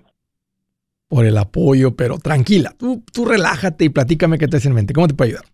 por 1.10 1.26
el 1.26 1.36
apoyo, 1.38 1.96
pero 1.96 2.18
tranquila, 2.18 2.72
tú, 2.78 3.02
tú 3.12 3.24
relájate 3.24 3.84
y 3.84 3.88
platícame 3.88 4.38
qué 4.38 4.46
traes 4.46 4.64
en 4.64 4.74
mente. 4.74 4.94
¿Cómo 4.94 5.08
te 5.08 5.14
puedo 5.14 5.28
ayudar? 5.28 5.44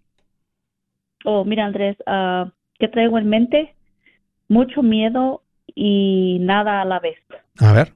Oh, 1.25 1.47
mira, 1.47 1.65
Andrés, 1.65 1.97
uh, 2.07 2.51
¿qué 2.79 2.89
traigo 2.89 3.17
en 3.17 3.27
mente? 3.27 3.75
Mucho 4.49 4.83
miedo 4.83 5.43
y 5.75 6.39
nada 6.43 6.83
a 6.83 6.85
la 6.85 7.01
vez. 7.01 7.17
A 7.59 7.73
ver. 7.73 7.95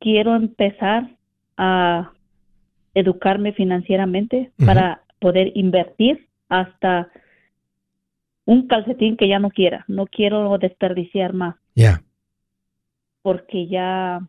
quiero 0.00 0.34
empezar 0.34 1.08
a 1.56 2.10
educarme 2.94 3.52
financieramente 3.52 4.50
para 4.64 5.02
poder 5.20 5.52
invertir 5.54 6.28
hasta 6.48 7.08
un 8.44 8.66
calcetín 8.66 9.16
que 9.16 9.28
ya 9.28 9.38
no 9.38 9.50
quiera. 9.50 9.84
No 9.86 10.06
quiero 10.06 10.58
desperdiciar 10.58 11.32
más. 11.32 11.54
Ya. 11.74 12.02
Porque 13.26 13.66
ya 13.66 14.20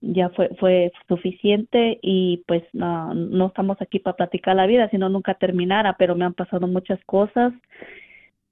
ya 0.00 0.30
fue, 0.30 0.50
fue 0.58 0.92
suficiente 1.06 2.00
y 2.02 2.42
pues 2.48 2.64
no, 2.72 3.14
no 3.14 3.46
estamos 3.46 3.80
aquí 3.80 4.00
para 4.00 4.16
platicar 4.16 4.56
la 4.56 4.66
vida, 4.66 4.88
sino 4.90 5.08
nunca 5.08 5.34
terminara, 5.34 5.96
pero 5.96 6.16
me 6.16 6.24
han 6.24 6.34
pasado 6.34 6.66
muchas 6.66 6.98
cosas 7.04 7.52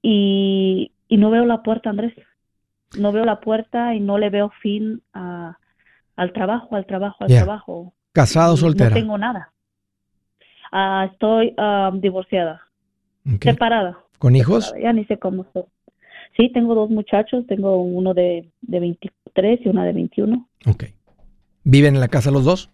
y, 0.01 0.93
y 1.09 1.17
no 1.17 1.29
veo 1.29 1.43
la 1.43 1.61
puerta, 1.61 1.89
Andrés. 1.89 2.13
No 2.97 3.11
veo 3.11 3.25
la 3.25 3.41
puerta 3.41 3.93
y 3.95 3.99
no 3.99 4.17
le 4.17 4.29
veo 4.29 4.49
fin 4.61 5.01
a, 5.13 5.57
al 6.15 6.31
trabajo, 6.31 6.77
al 6.77 6.85
trabajo, 6.85 7.17
al 7.19 7.27
trabajo. 7.27 7.93
¿Casado 8.13 8.55
soltera? 8.55 8.91
No 8.91 8.95
tengo 8.95 9.17
nada. 9.17 9.51
Ah, 10.71 11.09
estoy 11.11 11.53
ah, 11.57 11.91
divorciada, 11.93 12.61
separada. 13.41 13.99
¿Con 14.19 14.37
hijos? 14.37 14.73
Ya 14.81 14.93
ni 14.93 15.03
sé 15.03 15.19
cómo 15.19 15.43
estoy. 15.43 15.65
Sí, 16.35 16.51
tengo 16.51 16.75
dos 16.75 16.89
muchachos, 16.89 17.45
tengo 17.47 17.77
uno 17.81 18.13
de, 18.13 18.49
de 18.61 18.79
23 18.79 19.61
y 19.65 19.69
una 19.69 19.85
de 19.85 19.93
21. 19.93 20.49
Ok. 20.67 20.85
¿Viven 21.63 21.95
en 21.95 22.01
la 22.01 22.09
casa 22.09 22.31
los 22.31 22.43
dos? 22.43 22.69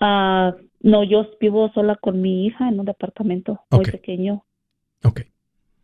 Ah, 0.00 0.54
no, 0.80 1.04
yo 1.04 1.26
vivo 1.40 1.70
sola 1.72 1.96
con 1.96 2.20
mi 2.20 2.46
hija 2.46 2.68
en 2.68 2.80
un 2.80 2.86
departamento 2.86 3.60
muy 3.70 3.84
pequeño. 3.84 4.44
Ok. 5.04 5.22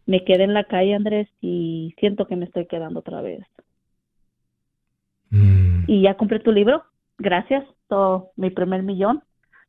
Me 0.06 0.24
quedé 0.24 0.44
en 0.44 0.54
la 0.54 0.64
calle, 0.64 0.94
Andrés, 0.94 1.28
y 1.40 1.94
siento 2.00 2.26
que 2.26 2.36
me 2.36 2.46
estoy 2.46 2.66
quedando 2.66 3.00
otra 3.00 3.20
vez. 3.20 3.44
Mm. 5.30 5.84
Y 5.86 6.02
ya 6.02 6.16
compré 6.16 6.40
tu 6.40 6.50
libro. 6.50 6.82
Gracias. 7.18 7.64
Todo, 7.88 8.30
mi 8.36 8.50
primer 8.50 8.82
millón. 8.82 9.22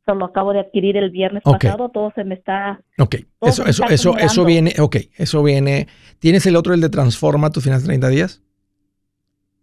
Solo 0.09 0.25
acabo 0.25 0.53
de 0.53 0.61
adquirir 0.61 0.97
el 0.97 1.11
viernes 1.11 1.43
pasado. 1.43 1.89
Todo 1.89 2.11
se 2.15 2.23
me 2.23 2.33
está. 2.33 2.81
Ok. 2.97 3.15
Eso, 3.41 3.63
eso, 3.65 3.85
eso, 3.87 4.17
eso 4.17 4.43
viene. 4.43 4.73
Ok. 4.79 4.97
Eso 5.15 5.43
viene. 5.43 5.87
¿Tienes 6.17 6.47
el 6.47 6.55
otro, 6.55 6.73
el 6.73 6.81
de 6.81 6.89
Transforma 6.89 7.51
tus 7.51 7.63
finanzas 7.63 7.85
30 7.85 8.09
días? 8.09 8.41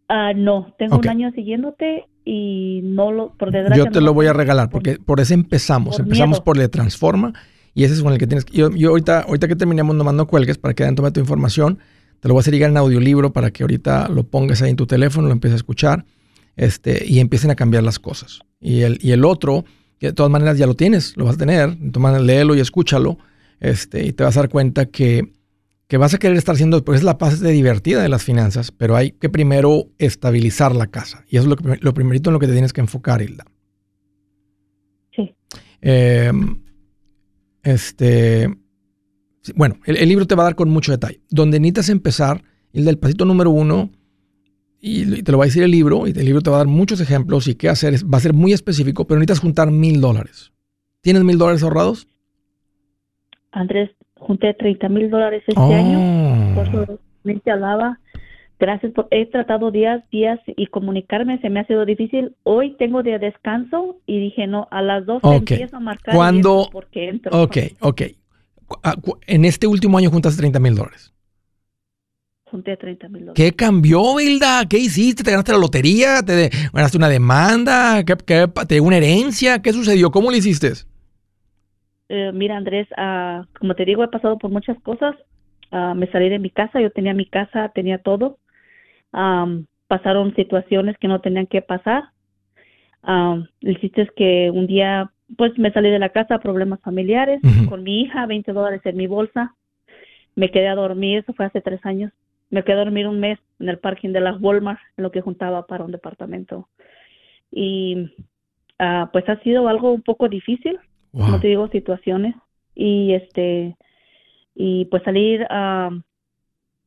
Ah, 0.08 0.32
no. 0.34 0.72
Tengo 0.78 0.98
un 0.98 1.08
año 1.08 1.32
siguiéndote 1.32 2.06
y 2.24 2.80
no 2.84 3.10
lo, 3.10 3.32
por. 3.32 3.52
Yo 3.74 3.90
te 3.90 4.00
lo 4.00 4.14
voy 4.14 4.26
a 4.26 4.32
regalar 4.32 4.70
porque 4.70 4.98
por 4.98 5.18
ese 5.18 5.34
empezamos. 5.34 5.98
empezamos 5.98 6.40
por 6.40 6.56
el 6.60 6.70
Transforma 6.70 7.32
y 7.74 7.82
ese 7.82 7.94
es 7.94 8.02
con 8.02 8.12
el 8.12 8.18
que 8.18 8.28
tienes. 8.28 8.46
Yo, 8.46 8.70
yo 8.70 8.90
ahorita, 8.90 9.22
ahorita 9.22 9.48
que 9.48 9.56
terminemos, 9.56 9.96
nomás 9.96 10.14
no 10.14 10.28
cuelgues 10.28 10.58
para 10.58 10.74
que 10.74 10.84
den 10.84 10.94
tome 10.94 11.10
tu 11.10 11.18
información. 11.18 11.80
Te 12.20 12.28
lo 12.28 12.34
voy 12.34 12.38
a 12.38 12.42
hacer 12.42 12.54
llegar 12.54 12.70
en 12.70 12.76
audiolibro 12.76 13.32
para 13.32 13.50
que 13.50 13.64
ahorita 13.64 14.08
lo 14.08 14.22
pongas 14.22 14.62
ahí 14.62 14.70
en 14.70 14.76
tu 14.76 14.86
teléfono, 14.86 15.26
lo 15.26 15.32
empieces 15.32 15.54
a 15.54 15.56
escuchar 15.56 16.04
este, 16.56 17.04
y 17.06 17.20
empiecen 17.20 17.50
a 17.50 17.54
cambiar 17.54 17.82
las 17.82 17.98
cosas. 17.98 18.40
Y 18.60 18.80
el, 18.80 18.98
y 19.02 19.12
el 19.12 19.24
otro, 19.24 19.64
de 20.00 20.12
todas 20.12 20.30
maneras 20.30 20.58
ya 20.58 20.66
lo 20.66 20.74
tienes, 20.74 21.16
lo 21.16 21.24
vas 21.24 21.36
a 21.36 21.38
tener, 21.38 21.70
entonces 21.80 22.22
léelo 22.22 22.54
y 22.54 22.60
escúchalo 22.60 23.18
este, 23.60 24.04
y 24.04 24.12
te 24.12 24.24
vas 24.24 24.36
a 24.36 24.40
dar 24.40 24.48
cuenta 24.48 24.86
que 24.86 25.32
que 25.88 25.98
vas 25.98 26.14
a 26.14 26.18
querer 26.18 26.36
estar 26.36 26.54
haciendo, 26.54 26.84
pues 26.84 26.98
es 26.98 27.04
la 27.04 27.18
parte 27.18 27.48
divertida 27.48 28.02
de 28.02 28.08
las 28.08 28.24
finanzas, 28.24 28.72
pero 28.72 28.96
hay 28.96 29.12
que 29.12 29.28
primero 29.28 29.88
estabilizar 29.98 30.74
la 30.74 30.88
casa. 30.88 31.24
Y 31.28 31.36
eso 31.36 31.48
es 31.48 31.64
lo, 31.64 31.74
lo 31.80 31.94
primerito 31.94 32.30
en 32.30 32.34
lo 32.34 32.40
que 32.40 32.46
te 32.46 32.52
tienes 32.52 32.72
que 32.72 32.80
enfocar, 32.80 33.22
Hilda. 33.22 33.44
Sí. 35.14 35.34
Em, 35.80 36.60
este, 37.62 38.52
bueno, 39.54 39.78
el, 39.84 40.08
libro 40.08 40.26
te 40.26 40.34
va 40.34 40.42
a 40.42 40.46
dar 40.46 40.56
con 40.56 40.70
mucho 40.70 40.90
detalle. 40.90 41.20
Donde 41.30 41.60
necesitas 41.60 41.88
empezar, 41.90 42.42
Hilda, 42.72 42.90
el 42.90 42.98
pasito 42.98 43.24
número 43.24 43.50
uno, 43.50 43.92
y 44.86 45.22
te 45.24 45.32
lo 45.32 45.38
va 45.38 45.44
a 45.44 45.46
decir 45.46 45.64
el 45.64 45.72
libro, 45.72 46.06
y 46.06 46.10
el 46.10 46.24
libro 46.24 46.40
te 46.42 46.50
va 46.50 46.56
a 46.56 46.58
dar 46.58 46.68
muchos 46.68 47.00
ejemplos 47.00 47.48
y 47.48 47.56
qué 47.56 47.68
hacer, 47.68 47.94
va 48.04 48.18
a 48.18 48.20
ser 48.20 48.34
muy 48.34 48.52
específico, 48.52 49.04
pero 49.04 49.18
necesitas 49.18 49.40
juntar 49.40 49.72
mil 49.72 50.00
dólares. 50.00 50.52
¿Tienes 51.00 51.24
mil 51.24 51.38
dólares 51.38 51.64
ahorrados? 51.64 52.06
Andrés, 53.50 53.90
junté 54.16 54.54
30 54.54 54.88
mil 54.88 55.10
dólares 55.10 55.42
este 55.44 55.60
oh. 55.60 55.74
año, 55.74 56.54
por 56.54 57.00
me 57.24 57.40
alaba. 57.46 57.98
Gracias 58.60 58.92
por, 58.92 59.08
he 59.10 59.26
tratado 59.26 59.72
días, 59.72 60.08
días 60.10 60.38
y 60.46 60.68
comunicarme, 60.68 61.40
se 61.40 61.50
me 61.50 61.60
ha 61.60 61.66
sido 61.66 61.84
difícil. 61.84 62.36
Hoy 62.44 62.76
tengo 62.78 63.02
de 63.02 63.18
descanso 63.18 63.96
y 64.06 64.20
dije, 64.20 64.46
no, 64.46 64.68
a 64.70 64.82
las 64.82 65.04
dos 65.04 65.20
empiezo 65.24 65.78
a 65.78 65.80
marcar. 65.80 66.14
¿Cuándo? 66.14 66.68
Porque 66.70 67.08
entro. 67.08 67.42
Ok, 67.42 67.56
ok. 67.80 68.02
Ah, 68.84 68.94
en 69.26 69.44
este 69.44 69.66
último 69.66 69.98
año 69.98 70.10
juntaste 70.10 70.40
30 70.40 70.60
mil 70.60 70.76
dólares. 70.76 71.15
Junté 72.48 72.76
30 72.76 73.08
mil 73.08 73.26
dólares. 73.26 73.34
¿Qué 73.34 73.56
cambió, 73.56 74.20
Hilda? 74.20 74.66
¿Qué 74.70 74.78
hiciste? 74.78 75.24
¿Te 75.24 75.32
ganaste 75.32 75.52
la 75.52 75.58
lotería? 75.58 76.22
¿Te 76.22 76.48
ganaste 76.72 76.96
una 76.96 77.08
demanda? 77.08 78.04
¿Qué, 78.04 78.14
qué, 78.24 78.46
¿Te 78.68 78.80
una 78.80 78.98
herencia? 78.98 79.60
¿Qué 79.60 79.72
sucedió? 79.72 80.12
¿Cómo 80.12 80.30
lo 80.30 80.36
hiciste? 80.36 80.68
Eh, 82.08 82.30
mira, 82.32 82.56
Andrés, 82.56 82.86
uh, 82.96 83.44
como 83.58 83.74
te 83.74 83.84
digo, 83.84 84.04
he 84.04 84.08
pasado 84.08 84.38
por 84.38 84.52
muchas 84.52 84.80
cosas. 84.82 85.16
Uh, 85.72 85.94
me 85.96 86.06
salí 86.12 86.28
de 86.28 86.38
mi 86.38 86.50
casa, 86.50 86.80
yo 86.80 86.90
tenía 86.90 87.14
mi 87.14 87.26
casa, 87.26 87.72
tenía 87.74 87.98
todo. 87.98 88.38
Um, 89.12 89.66
pasaron 89.88 90.34
situaciones 90.36 90.96
que 90.98 91.08
no 91.08 91.20
tenían 91.20 91.48
que 91.48 91.62
pasar. 91.62 92.04
Um, 93.02 93.46
el 93.60 93.80
chiste 93.80 94.02
es 94.02 94.10
que 94.16 94.50
un 94.52 94.68
día, 94.68 95.10
pues 95.36 95.58
me 95.58 95.72
salí 95.72 95.90
de 95.90 95.98
la 95.98 96.10
casa, 96.10 96.38
problemas 96.38 96.80
familiares, 96.80 97.40
con 97.68 97.82
mi 97.82 98.02
hija, 98.02 98.26
20 98.26 98.52
dólares 98.52 98.82
en 98.84 98.96
mi 98.96 99.08
bolsa. 99.08 99.54
Me 100.36 100.52
quedé 100.52 100.68
a 100.68 100.76
dormir, 100.76 101.18
eso 101.18 101.32
fue 101.32 101.46
hace 101.46 101.60
tres 101.60 101.84
años. 101.84 102.12
Me 102.50 102.62
quedé 102.64 102.76
a 102.76 102.84
dormir 102.84 103.08
un 103.08 103.20
mes 103.20 103.38
en 103.58 103.68
el 103.68 103.78
parking 103.78 104.10
de 104.10 104.20
las 104.20 104.40
Walmart, 104.40 104.80
en 104.96 105.04
lo 105.04 105.10
que 105.10 105.20
juntaba 105.20 105.66
para 105.66 105.84
un 105.84 105.92
departamento. 105.92 106.68
Y 107.50 108.10
uh, 108.80 109.06
pues 109.12 109.28
ha 109.28 109.40
sido 109.40 109.68
algo 109.68 109.92
un 109.92 110.02
poco 110.02 110.28
difícil 110.28 110.78
como 111.24 111.40
te 111.40 111.48
digo, 111.48 111.68
situaciones 111.68 112.34
y 112.74 113.14
este 113.14 113.76
y 114.54 114.86
pues 114.86 115.02
salir 115.02 115.46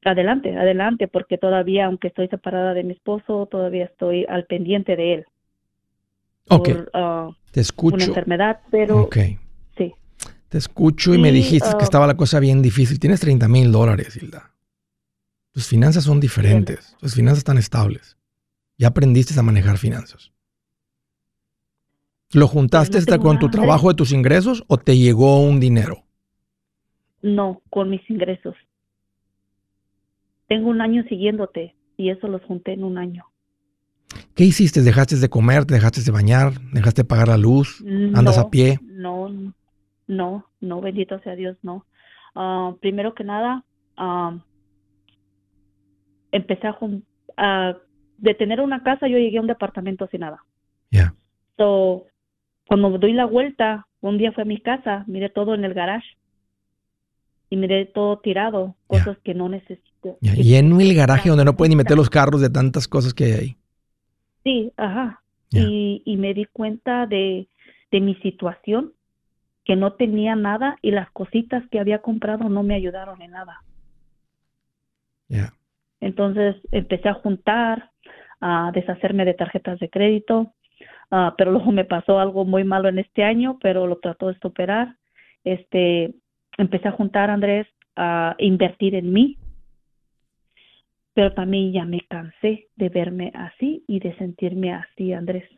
adelante, 0.03 0.57
adelante, 0.57 1.07
porque 1.07 1.38
todavía, 1.38 1.86
aunque 1.86 2.07
estoy 2.07 2.28
separada 2.28 2.74
de 2.74 2.84
mi 2.84 2.93
esposo, 2.93 3.47
todavía 3.49 3.86
estoy 3.86 4.26
al 4.28 4.45
pendiente 4.45 4.95
de 4.95 5.14
él. 5.14 5.26
Ok. 6.49 6.70
Ah, 6.93 7.30
te 7.51 7.62
escucho. 7.62 7.95
Una 7.95 8.05
enfermedad, 8.05 8.60
pero 8.72 9.03
okay. 9.03 9.38
sí. 9.78 9.93
Te 10.47 10.57
escucho 10.57 11.14
y, 11.14 11.20
me 11.20 11.32
dijiste 11.32 11.70
que 11.78 11.84
estaba 11.84 12.07
la 12.07 12.18
cosa 12.18 12.39
bien 12.39 12.62
difícil. 12.62 12.99
Tienes 12.99 13.20
30 13.20 13.47
mil 13.47 13.72
dólares, 13.72 14.18
Hilda. 14.22 14.51
Tus 15.52 15.68
finanzas 15.68 16.04
son 16.04 16.20
diferentes. 16.20 16.95
Tus 17.00 17.16
finanzas 17.16 17.39
están 17.39 17.58
estables. 17.58 18.18
Ya 18.78 18.89
aprendiste 18.89 19.38
a 19.39 19.43
manejar 19.43 19.78
finanzas. 19.78 20.32
¿Lo 22.32 22.47
juntaste 22.47 23.00
con 23.18 23.39
tu 23.39 23.50
trabajo 23.50 23.89
de 23.89 23.95
tus 23.95 24.12
ingresos 24.12 24.64
o 24.68 24.78
te 24.78 24.97
llegó 24.97 25.41
un 25.41 25.60
dinero? 25.60 26.04
No, 27.22 27.62
con 27.70 27.89
mis 27.89 28.08
ingresos. 28.10 28.56
Tengo 30.47 30.70
un 30.70 30.82
año 30.82 31.04
siguiéndote 31.10 31.76
y 31.97 32.12
eso 32.12 32.28
los 32.28 32.43
junté 32.43 32.74
en 32.74 32.84
un 32.84 32.97
año. 32.97 33.26
¿Qué 34.36 34.45
hiciste? 34.45 34.82
¿Dejaste 34.82 35.18
de 35.18 35.30
comer? 35.30 35.66
¿Te 35.66 35.74
dejaste 35.74 36.02
de 36.02 36.12
bañar? 36.12 36.54
¿Dejaste 36.72 37.02
de 37.02 37.08
pagar 37.08 37.28
la 37.28 37.38
luz? 37.38 37.84
¿Andas 38.14 38.38
a 38.38 38.50
pie? 38.50 38.80
No, 38.84 39.30
no, 40.08 40.45
no, 40.62 40.82
bendito 40.82 41.20
sea 41.20 41.36
Dios, 41.36 41.58
no. 41.62 41.86
Ah, 42.36 42.74
primero 42.80 43.14
que 43.14 43.24
nada, 43.24 43.66
uh, 43.97 44.39
empecé 46.32 46.67
a, 47.38 47.77
de 48.17 48.34
tener 48.34 48.61
una 48.61 48.84
casa, 48.84 49.07
yo 49.07 49.17
llegué 49.17 49.38
a 49.38 49.41
un 49.41 49.47
departamento 49.47 50.07
sin 50.07 50.21
nada. 50.21 50.43
Ya. 50.91 51.13
So, 51.57 52.05
cuando 52.67 52.97
doy 52.97 53.13
la 53.13 53.25
vuelta, 53.25 53.88
un 54.01 54.17
día 54.17 54.32
fue 54.32 54.43
a 54.43 54.45
mi 54.45 54.59
casa, 54.59 55.03
miré 55.07 55.30
todo 55.30 55.53
en 55.53 55.65
el 55.65 55.73
garage 55.73 56.17
y 57.49 57.57
miré 57.57 57.86
todo 57.86 58.19
tirado, 58.19 58.75
cosas 58.88 59.17
que 59.23 59.34
no 59.34 59.49
necesito. 59.49 60.17
Y 60.21 60.55
en 60.55 60.80
el 60.80 60.95
garaje 60.95 61.30
donde 61.30 61.45
no 61.45 61.57
pueden 61.57 61.71
ni 61.71 61.75
meter 61.75 61.97
los 61.97 62.09
carros 62.09 62.41
de 62.41 62.49
tantas 62.49 62.88
cosas 62.88 63.13
que 63.13 63.25
hay 63.25 63.32
ahí. 63.34 63.57
Sí, 64.43 64.71
ajá. 64.77 65.21
Y, 65.51 66.03
y, 66.05 66.17
me 66.17 66.36
di 66.36 66.45
cuenta 66.45 67.07
de, 67.07 67.47
de 67.91 68.01
mi 68.01 68.13
situación, 68.15 68.93
que 69.65 69.75
no 69.75 69.93
tenía 69.93 70.36
nada 70.36 70.77
y 70.82 70.91
las 70.91 71.09
cositas 71.11 71.63
que 71.69 71.80
había 71.80 72.03
comprado 72.03 72.49
no 72.49 72.61
me 72.61 72.75
ayudaron 72.75 73.21
en 73.21 73.32
nada. 73.32 73.63
Entonces 76.02 76.56
empecé 76.72 77.10
a 77.10 77.16
juntar, 77.16 77.91
a 78.41 78.72
deshacerme 78.74 79.26
de 79.26 79.34
tarjetas 79.34 79.80
de 79.80 79.89
crédito, 79.89 80.54
uh, 81.12 81.32
pero 81.38 81.52
luego 81.52 81.72
me 81.72 81.86
pasó 81.86 82.20
algo 82.20 82.45
muy 82.45 82.64
malo 82.64 82.89
en 82.89 83.00
este 83.00 83.24
año, 83.24 83.58
pero 83.62 83.88
lo 83.88 83.97
trató 83.97 84.28
de 84.28 84.39
superar. 84.39 84.95
Este, 85.43 86.14
empecé 86.58 86.88
a 86.88 86.93
juntar, 86.93 87.30
Andrés, 87.30 87.68
a 87.95 88.36
invertir 88.39 88.95
en 88.95 89.12
mí, 89.12 89.38
pero 91.14 91.34
también 91.34 91.74
ya 91.74 91.86
me 91.86 92.02
cansé 92.08 92.68
de 92.76 92.89
verme 92.89 93.32
así 93.34 93.84
y 93.88 94.00
de 94.00 94.16
sentirme 94.16 94.74
así, 94.74 95.12
Andrés. 95.12 95.50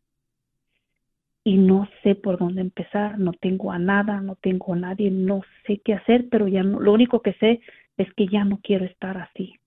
Y 1.43 1.57
no 1.57 1.87
sé 2.01 2.15
por 2.15 2.37
dónde 2.37 2.61
empezar, 2.61 3.19
no 3.19 3.33
tengo 3.33 3.71
a 3.71 3.79
nada, 3.79 4.21
no 4.21 4.35
tengo 4.35 4.73
a 4.73 4.77
nadie, 4.77 5.11
no 5.11 5.41
sé 5.65 5.81
qué 5.83 5.95
hacer, 5.95 6.29
pero 6.29 6.47
ya 6.47 6.63
no, 6.63 6.79
lo 6.79 6.93
único 6.93 7.21
que 7.21 7.33
sé 7.33 7.61
es 7.97 8.11
que 8.13 8.27
ya 8.27 8.43
no 8.43 8.59
quiero 8.63 8.85
estar 8.85 9.17
así 9.17 9.60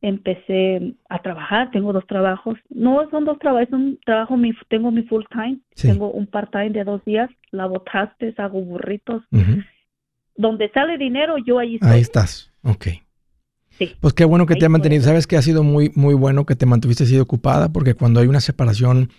empecé 0.00 0.94
a 1.08 1.20
trabajar, 1.20 1.70
tengo 1.70 1.92
dos 1.92 2.06
trabajos, 2.06 2.56
no 2.68 3.08
son 3.10 3.24
dos 3.24 3.38
trabajos, 3.38 3.68
es 3.68 3.74
un 3.74 3.98
trabajo, 4.04 4.36
mi, 4.36 4.52
tengo 4.68 4.90
mi 4.90 5.02
full 5.02 5.24
time, 5.30 5.58
tengo 5.74 6.10
un 6.10 6.26
part 6.26 6.52
time 6.52 6.70
de 6.70 6.84
dos 6.84 7.04
días, 7.04 7.30
lavo 7.50 7.82
trastes, 7.82 8.38
hago 8.38 8.60
burritos, 8.60 9.22
donde 10.36 10.70
sale 10.70 10.98
dinero 10.98 11.36
yo 11.44 11.58
ahí 11.58 11.76
estoy. 11.76 11.90
Ahí 11.90 12.00
estás, 12.00 12.52
ok. 12.62 12.86
Sí. 13.70 13.96
Pues 14.00 14.12
qué 14.14 14.24
bueno 14.24 14.46
que 14.46 14.56
te 14.56 14.66
ha 14.66 14.68
mantenido, 14.68 15.02
sabes 15.02 15.26
que 15.26 15.36
ha 15.36 15.42
sido 15.42 15.62
muy, 15.62 15.90
muy 15.94 16.14
bueno 16.14 16.46
que 16.46 16.56
te 16.56 16.66
mantuviste 16.66 17.04
así 17.04 17.18
ocupada, 17.18 17.72
porque 17.72 17.94
cuando 17.94 18.20
hay 18.20 18.26
una 18.26 18.40
separación 18.40 19.10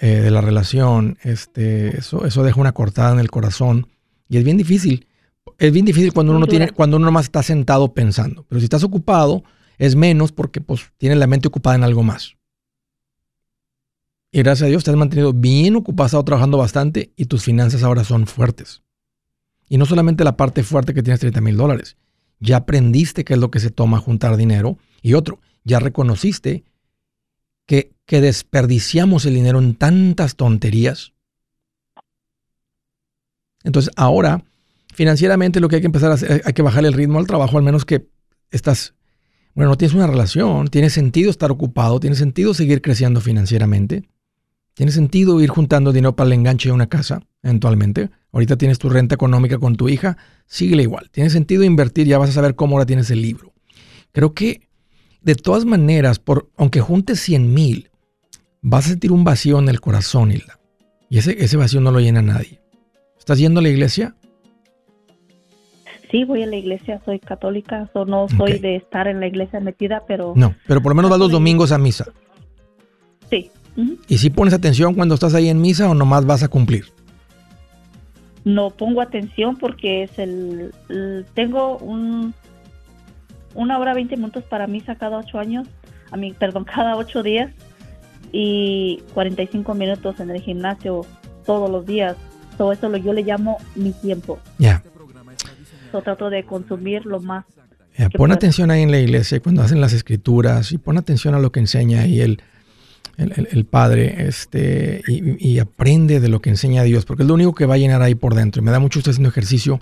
eh, 0.00 0.20
de 0.20 0.30
la 0.30 0.40
relación, 0.40 1.18
este, 1.22 1.96
eso, 1.98 2.24
eso 2.24 2.42
deja 2.42 2.60
una 2.60 2.72
cortada 2.72 3.12
en 3.12 3.20
el 3.20 3.30
corazón 3.30 3.86
y 4.28 4.38
es 4.38 4.44
bien 4.44 4.56
difícil. 4.56 5.06
Es 5.58 5.72
bien 5.72 5.84
difícil 5.84 6.12
cuando 6.12 6.32
uno 6.32 6.40
no 6.40 6.46
tiene, 6.46 6.70
cuando 6.70 6.96
uno 6.96 7.10
más 7.10 7.26
está 7.26 7.42
sentado 7.42 7.92
pensando, 7.92 8.44
pero 8.48 8.60
si 8.60 8.64
estás 8.64 8.84
ocupado, 8.84 9.42
es 9.80 9.96
menos 9.96 10.30
porque 10.30 10.60
pues 10.60 10.92
tienes 10.98 11.16
la 11.16 11.26
mente 11.26 11.48
ocupada 11.48 11.74
en 11.74 11.84
algo 11.84 12.02
más. 12.02 12.36
Y 14.30 14.40
gracias 14.42 14.66
a 14.66 14.68
Dios 14.68 14.84
te 14.84 14.90
has 14.90 14.96
mantenido 14.96 15.32
bien 15.32 15.74
ocupado, 15.74 16.04
estado 16.04 16.24
trabajando 16.24 16.58
bastante 16.58 17.12
y 17.16 17.24
tus 17.24 17.44
finanzas 17.44 17.82
ahora 17.82 18.04
son 18.04 18.26
fuertes. 18.26 18.82
Y 19.70 19.78
no 19.78 19.86
solamente 19.86 20.22
la 20.22 20.36
parte 20.36 20.64
fuerte 20.64 20.92
que 20.92 21.02
tienes 21.02 21.20
30 21.20 21.40
mil 21.40 21.56
dólares, 21.56 21.96
ya 22.40 22.58
aprendiste 22.58 23.24
qué 23.24 23.32
es 23.32 23.40
lo 23.40 23.50
que 23.50 23.58
se 23.58 23.70
toma 23.70 23.98
juntar 23.98 24.36
dinero. 24.36 24.76
Y 25.00 25.14
otro, 25.14 25.40
ya 25.64 25.80
reconociste 25.80 26.62
que, 27.64 27.94
que 28.04 28.20
desperdiciamos 28.20 29.24
el 29.24 29.32
dinero 29.32 29.60
en 29.60 29.74
tantas 29.74 30.36
tonterías. 30.36 31.14
Entonces 33.64 33.90
ahora, 33.96 34.44
financieramente 34.92 35.58
lo 35.58 35.70
que 35.70 35.76
hay 35.76 35.80
que 35.80 35.86
empezar 35.86 36.10
a 36.10 36.14
hacer, 36.14 36.42
hay 36.44 36.52
que 36.52 36.62
bajar 36.62 36.84
el 36.84 36.92
ritmo 36.92 37.18
al 37.18 37.26
trabajo, 37.26 37.56
al 37.56 37.64
menos 37.64 37.86
que 37.86 38.10
estás 38.50 38.94
bueno, 39.60 39.72
no 39.72 39.76
tienes 39.76 39.94
una 39.94 40.06
relación, 40.06 40.68
tiene 40.68 40.88
sentido 40.88 41.30
estar 41.30 41.50
ocupado, 41.50 42.00
tiene 42.00 42.16
sentido 42.16 42.54
seguir 42.54 42.80
creciendo 42.80 43.20
financieramente, 43.20 44.08
tiene 44.72 44.90
sentido 44.90 45.38
ir 45.42 45.50
juntando 45.50 45.92
dinero 45.92 46.16
para 46.16 46.28
el 46.28 46.32
enganche 46.32 46.70
de 46.70 46.72
una 46.72 46.88
casa, 46.88 47.20
eventualmente. 47.42 48.08
Ahorita 48.32 48.56
tienes 48.56 48.78
tu 48.78 48.88
renta 48.88 49.16
económica 49.16 49.58
con 49.58 49.76
tu 49.76 49.90
hija, 49.90 50.16
síguele 50.46 50.84
igual. 50.84 51.10
Tiene 51.10 51.28
sentido 51.28 51.62
invertir, 51.62 52.06
ya 52.06 52.16
vas 52.16 52.30
a 52.30 52.32
saber 52.32 52.54
cómo 52.54 52.76
ahora 52.76 52.86
tienes 52.86 53.10
el 53.10 53.20
libro. 53.20 53.52
Creo 54.12 54.32
que 54.32 54.66
de 55.20 55.34
todas 55.34 55.66
maneras, 55.66 56.20
por, 56.20 56.48
aunque 56.56 56.80
juntes 56.80 57.20
100 57.20 57.52
mil, 57.52 57.90
vas 58.62 58.86
a 58.86 58.88
sentir 58.88 59.12
un 59.12 59.24
vacío 59.24 59.58
en 59.58 59.68
el 59.68 59.82
corazón, 59.82 60.32
Hilda. 60.32 60.58
Y 61.10 61.18
ese, 61.18 61.36
ese 61.44 61.58
vacío 61.58 61.82
no 61.82 61.90
lo 61.90 62.00
llena 62.00 62.22
nadie. 62.22 62.62
¿Estás 63.18 63.38
yendo 63.38 63.60
a 63.60 63.62
la 63.62 63.68
iglesia? 63.68 64.16
Sí, 66.10 66.24
voy 66.24 66.42
a 66.42 66.46
la 66.46 66.56
iglesia, 66.56 67.00
soy 67.04 67.20
católica, 67.20 67.88
o 67.92 68.04
no 68.04 68.26
soy 68.28 68.58
de 68.58 68.76
estar 68.76 69.06
en 69.06 69.20
la 69.20 69.28
iglesia 69.28 69.60
metida, 69.60 70.02
pero... 70.08 70.32
No, 70.34 70.54
pero 70.66 70.82
por 70.82 70.90
lo 70.90 70.96
menos 70.96 71.10
vas 71.10 71.20
los 71.20 71.30
domingos 71.30 71.70
a 71.70 71.78
misa. 71.78 72.06
Sí. 73.30 73.50
¿Y 74.08 74.18
si 74.18 74.30
pones 74.30 74.52
atención 74.52 74.94
cuando 74.94 75.14
estás 75.14 75.34
ahí 75.34 75.48
en 75.48 75.60
misa 75.60 75.88
o 75.88 75.94
nomás 75.94 76.26
vas 76.26 76.42
a 76.42 76.48
cumplir? 76.48 76.86
No 78.44 78.70
pongo 78.70 79.00
atención 79.02 79.56
porque 79.56 80.02
es 80.02 80.18
el... 80.18 80.74
tengo 81.34 81.78
un, 81.78 82.34
una 83.54 83.78
hora 83.78 83.94
20 83.94 84.16
minutos 84.16 84.42
para 84.44 84.66
misa 84.66 84.96
cada 84.96 85.18
ocho 85.18 85.38
años, 85.38 85.68
a 86.10 86.16
mí, 86.16 86.34
perdón, 86.36 86.64
cada 86.74 86.96
ocho 86.96 87.22
días 87.22 87.52
y 88.32 89.00
45 89.14 89.74
minutos 89.74 90.18
en 90.18 90.30
el 90.30 90.40
gimnasio 90.40 91.06
todos 91.46 91.70
los 91.70 91.86
días. 91.86 92.16
Todo 92.58 92.72
eso 92.72 92.88
lo, 92.88 92.96
yo 92.96 93.12
le 93.12 93.22
llamo 93.22 93.58
mi 93.76 93.92
tiempo. 93.92 94.38
Ya 94.58 94.82
trato 96.02 96.30
de 96.30 96.44
consumir 96.44 97.04
lo 97.06 97.20
más. 97.20 97.44
pon 98.16 98.32
atención 98.32 98.70
ahí 98.70 98.82
en 98.82 98.90
la 98.90 98.98
iglesia 98.98 99.40
cuando 99.40 99.62
hacen 99.62 99.80
las 99.80 99.92
escrituras 99.92 100.72
y 100.72 100.78
pon 100.78 100.96
atención 100.96 101.34
a 101.34 101.38
lo 101.38 101.52
que 101.52 101.60
enseña 101.60 102.02
ahí 102.02 102.20
el, 102.20 102.42
el, 103.16 103.64
Padre 103.66 104.26
este, 104.28 105.02
y, 105.06 105.58
aprende 105.58 106.20
de 106.20 106.28
lo 106.28 106.40
que 106.40 106.50
enseña 106.50 106.82
Dios, 106.84 107.04
porque 107.04 107.22
es 107.22 107.28
lo 107.28 107.34
único 107.34 107.54
que 107.54 107.66
va 107.66 107.74
a 107.74 107.78
llenar 107.78 108.02
ahí 108.02 108.14
por 108.14 108.34
dentro. 108.34 108.62
Y 108.62 108.64
me 108.64 108.70
da 108.70 108.78
mucho 108.78 108.98
usted 108.98 109.10
haciendo 109.10 109.28
ejercicio. 109.28 109.80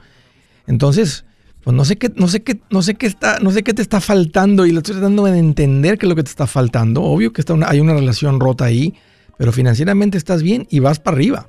Entonces, 0.67 1.25
pues 1.63 1.77
no 1.77 1.85
sé 1.85 1.97
qué, 1.97 2.13
no 2.17 2.29
sé 2.29 2.43
qué, 2.43 2.61
no 2.71 2.83
sé 2.83 2.95
qué 2.95 3.07
está, 3.07 3.39
no 3.41 3.51
sé 3.51 3.63
qué 3.63 3.75
te 3.75 3.83
está 3.83 4.01
faltando 4.01 4.67
y 4.67 4.73
lo 4.73 4.79
estoy 4.79 4.95
tratando 4.95 5.25
de 5.25 5.39
entender 5.39 5.99
qué 5.99 6.07
es 6.07 6.11
lo 6.11 6.17
que 6.17 6.25
te 6.25 6.31
está 6.31 6.47
faltando. 6.47 7.03
Obvio 7.03 7.33
que 7.33 7.41
está 7.41 7.55
hay 7.67 7.81
una 7.81 7.95
relación 7.95 8.41
rota 8.41 8.65
ahí, 8.65 8.95
pero 9.37 9.53
financieramente 9.53 10.19
estás 10.19 10.43
bien 10.43 10.67
y 10.71 10.81
vas 10.81 10.99
para 10.99 11.17
arriba. 11.17 11.49